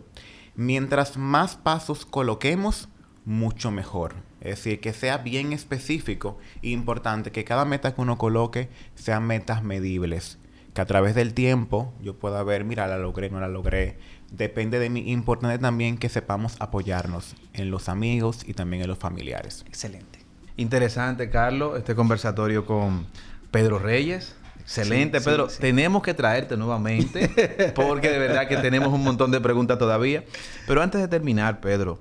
Mientras 0.54 1.16
más 1.16 1.56
pasos 1.56 2.04
coloquemos, 2.04 2.88
mucho 3.24 3.70
mejor. 3.70 4.14
Es 4.40 4.56
decir, 4.56 4.80
que 4.80 4.92
sea 4.92 5.18
bien 5.18 5.52
específico 5.52 6.38
e 6.62 6.70
importante 6.70 7.30
que 7.30 7.44
cada 7.44 7.64
meta 7.64 7.94
que 7.94 8.00
uno 8.00 8.16
coloque 8.16 8.68
sean 8.94 9.26
metas 9.26 9.62
medibles. 9.62 10.38
que 10.74 10.82
a 10.82 10.86
través 10.86 11.14
del 11.14 11.34
tiempo 11.34 11.92
yo 12.00 12.14
pueda 12.14 12.42
ver, 12.44 12.64
mira, 12.64 12.86
la 12.86 12.98
logré, 12.98 13.30
no 13.30 13.40
la 13.40 13.48
logré. 13.48 13.98
Depende 14.30 14.78
de 14.78 14.90
mí. 14.90 15.10
Importante 15.10 15.58
también 15.58 15.98
que 15.98 16.08
sepamos 16.08 16.56
apoyarnos 16.60 17.34
en 17.52 17.70
los 17.70 17.88
amigos 17.88 18.44
y 18.46 18.54
también 18.54 18.82
en 18.82 18.88
los 18.88 18.98
familiares. 18.98 19.64
Excelente. 19.66 20.20
Interesante, 20.56 21.30
Carlos, 21.30 21.76
este 21.78 21.94
conversatorio 21.94 22.64
con 22.64 23.06
Pedro 23.50 23.78
Reyes. 23.78 24.36
Excelente, 24.68 25.22
Pedro. 25.22 25.46
Tenemos 25.46 26.02
que 26.02 26.12
traerte 26.12 26.54
nuevamente 26.58 27.72
porque 27.74 28.10
de 28.10 28.18
verdad 28.18 28.46
que 28.46 28.58
tenemos 28.58 28.92
un 28.92 29.02
montón 29.02 29.30
de 29.30 29.40
preguntas 29.40 29.78
todavía. 29.78 30.24
Pero 30.66 30.82
antes 30.82 31.00
de 31.00 31.08
terminar, 31.08 31.60
Pedro, 31.60 31.98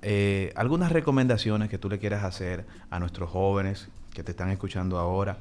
eh, 0.00 0.50
algunas 0.56 0.92
recomendaciones 0.92 1.68
que 1.68 1.76
tú 1.76 1.90
le 1.90 1.98
quieras 1.98 2.24
hacer 2.24 2.64
a 2.88 2.98
nuestros 2.98 3.28
jóvenes 3.28 3.88
que 4.14 4.24
te 4.24 4.30
están 4.30 4.48
escuchando 4.48 4.98
ahora 4.98 5.36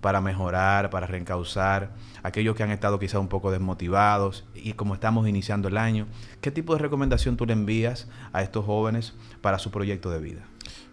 para 0.00 0.20
mejorar, 0.20 0.88
para 0.88 1.08
reencauzar, 1.08 1.90
aquellos 2.22 2.54
que 2.54 2.62
han 2.62 2.70
estado 2.70 3.00
quizá 3.00 3.18
un 3.18 3.28
poco 3.28 3.50
desmotivados 3.50 4.44
y 4.54 4.74
como 4.74 4.94
estamos 4.94 5.26
iniciando 5.26 5.66
el 5.66 5.76
año, 5.76 6.06
¿qué 6.40 6.52
tipo 6.52 6.74
de 6.74 6.78
recomendación 6.78 7.36
tú 7.36 7.44
le 7.44 7.54
envías 7.54 8.06
a 8.32 8.42
estos 8.42 8.64
jóvenes 8.64 9.14
para 9.40 9.58
su 9.58 9.72
proyecto 9.72 10.10
de 10.10 10.20
vida? 10.20 10.42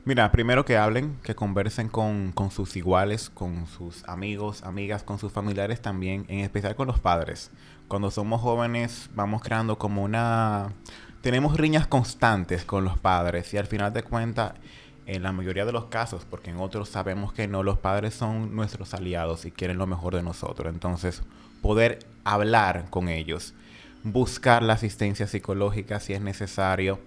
Mira, 0.04 0.32
primero 0.32 0.66
que 0.66 0.78
hablen, 0.78 1.20
que 1.22 1.36
conversen 1.36 1.88
con, 1.88 2.32
con, 2.32 2.50
sus 2.50 2.76
iguales, 2.76 3.30
con 3.30 3.68
sus 3.68 4.04
amigos, 4.10 4.64
amigas, 4.64 5.04
con 5.04 5.20
sus 5.20 5.32
familiares 5.32 5.80
también, 5.80 6.26
en 6.28 6.40
especial 6.40 6.76
con 6.76 6.88
los 6.88 7.00
padres. 7.00 7.52
Cuando 7.88 8.10
somos 8.10 8.42
jóvenes 8.42 9.12
vamos 9.14 9.44
creando 9.44 9.78
como 9.78 10.04
una... 10.04 10.74
Tenemos 11.22 11.56
riñas 11.56 11.86
constantes 11.86 12.66
con 12.66 12.84
los 12.84 12.98
padres 12.98 13.54
y 13.54 13.58
al 13.58 13.68
final 13.68 13.94
de 13.94 14.02
cuentas, 14.02 14.54
en 15.06 15.22
la 15.22 15.32
mayoría 15.34 15.66
de 15.66 15.72
los 15.72 15.86
casos, 15.86 16.26
porque 16.28 16.50
en 16.50 16.58
otros 16.58 16.90
sabemos 16.90 17.32
que 17.32 17.48
no, 17.48 17.62
los 17.62 17.78
padres 17.78 18.16
son 18.16 18.56
nuestros 18.56 18.96
aliados 18.96 19.46
y 19.46 19.52
quieren 19.52 19.78
lo 19.78 19.86
mejor 19.86 20.16
de 20.16 20.24
nosotros. 20.24 20.74
Entonces, 20.74 21.22
poder 21.62 22.00
hablar 22.24 22.90
con 22.90 23.08
ellos, 23.08 23.54
buscar 24.04 24.64
la 24.64 24.74
asistencia 24.74 25.28
psicológica 25.28 26.00
si 26.00 26.14
es 26.14 26.22
necesario. 26.22 27.00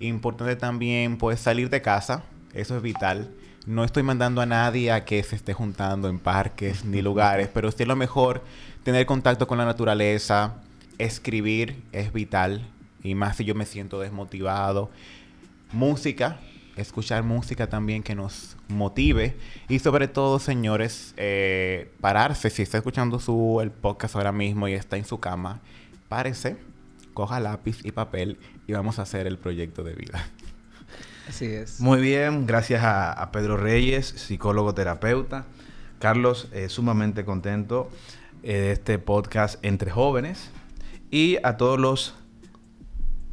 Importante 0.00 0.56
también, 0.56 1.18
pues, 1.18 1.40
salir 1.40 1.68
de 1.68 1.82
casa, 1.82 2.22
eso 2.54 2.76
es 2.76 2.82
vital. 2.82 3.30
No 3.66 3.84
estoy 3.84 4.02
mandando 4.02 4.40
a 4.40 4.46
nadie 4.46 4.92
a 4.92 5.04
que 5.04 5.22
se 5.22 5.36
esté 5.36 5.52
juntando 5.52 6.08
en 6.08 6.18
parques 6.18 6.84
ni 6.84 7.02
lugares, 7.02 7.48
pero 7.52 7.70
sí 7.70 7.82
es 7.82 7.88
lo 7.88 7.96
mejor 7.96 8.42
tener 8.82 9.04
contacto 9.06 9.46
con 9.46 9.58
la 9.58 9.66
naturaleza, 9.66 10.54
escribir 10.96 11.82
es 11.92 12.12
vital, 12.12 12.66
y 13.02 13.14
más 13.14 13.36
si 13.36 13.44
yo 13.44 13.54
me 13.54 13.66
siento 13.66 14.00
desmotivado. 14.00 14.90
Música, 15.72 16.38
escuchar 16.76 17.22
música 17.22 17.68
también 17.68 18.02
que 18.02 18.14
nos 18.14 18.56
motive 18.68 19.36
y 19.68 19.78
sobre 19.78 20.08
todo, 20.08 20.38
señores, 20.38 21.14
eh, 21.16 21.92
pararse. 22.00 22.50
Si 22.50 22.62
está 22.62 22.78
escuchando 22.78 23.18
su, 23.20 23.60
el 23.60 23.70
podcast 23.70 24.16
ahora 24.16 24.32
mismo 24.32 24.68
y 24.68 24.72
está 24.72 24.96
en 24.96 25.04
su 25.04 25.20
cama, 25.20 25.60
párese, 26.08 26.56
coja 27.14 27.40
lápiz 27.40 27.84
y 27.84 27.92
papel 27.92 28.38
y 28.66 28.72
vamos 28.72 28.98
a 28.98 29.02
hacer 29.02 29.26
el 29.26 29.38
proyecto 29.38 29.82
de 29.82 29.94
vida. 29.94 30.24
Así 31.28 31.46
es. 31.46 31.80
Muy 31.80 32.00
bien, 32.00 32.46
gracias 32.46 32.82
a, 32.84 33.30
Pedro 33.32 33.56
Reyes, 33.56 34.06
psicólogo 34.06 34.74
terapeuta. 34.74 35.44
Carlos, 35.98 36.48
eh, 36.52 36.68
sumamente 36.68 37.24
contento 37.24 37.90
eh, 38.42 38.52
de 38.52 38.72
este 38.72 38.98
podcast 38.98 39.62
entre 39.64 39.90
jóvenes 39.90 40.50
y 41.10 41.38
a 41.42 41.56
todos 41.56 41.78
los 41.78 42.14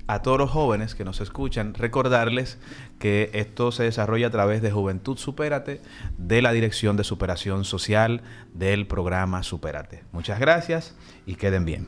a 0.08 0.22
todos 0.22 0.38
los 0.38 0.52
jóvenes 0.52 0.94
que 0.94 1.04
nos 1.04 1.20
escuchan, 1.20 1.74
recordarles 1.74 2.60
que 3.00 3.32
esto 3.34 3.72
se 3.72 3.84
desarrolla 3.84 4.28
a 4.28 4.32
través 4.32 4.62
de 4.62 4.72
Juventud 4.72 5.18
Supérate, 5.18 5.82
de 6.18 6.42
la 6.44 6.52
Dirección 6.52 6.96
de 6.96 7.04
Superación 7.04 7.66
Social 7.66 8.22
del 8.54 8.86
programa 8.86 9.42
Supérate. 9.42 10.04
Muchas 10.12 10.40
gracias 10.40 10.94
y 11.26 11.36
queden 11.36 11.66
bien. 11.66 11.88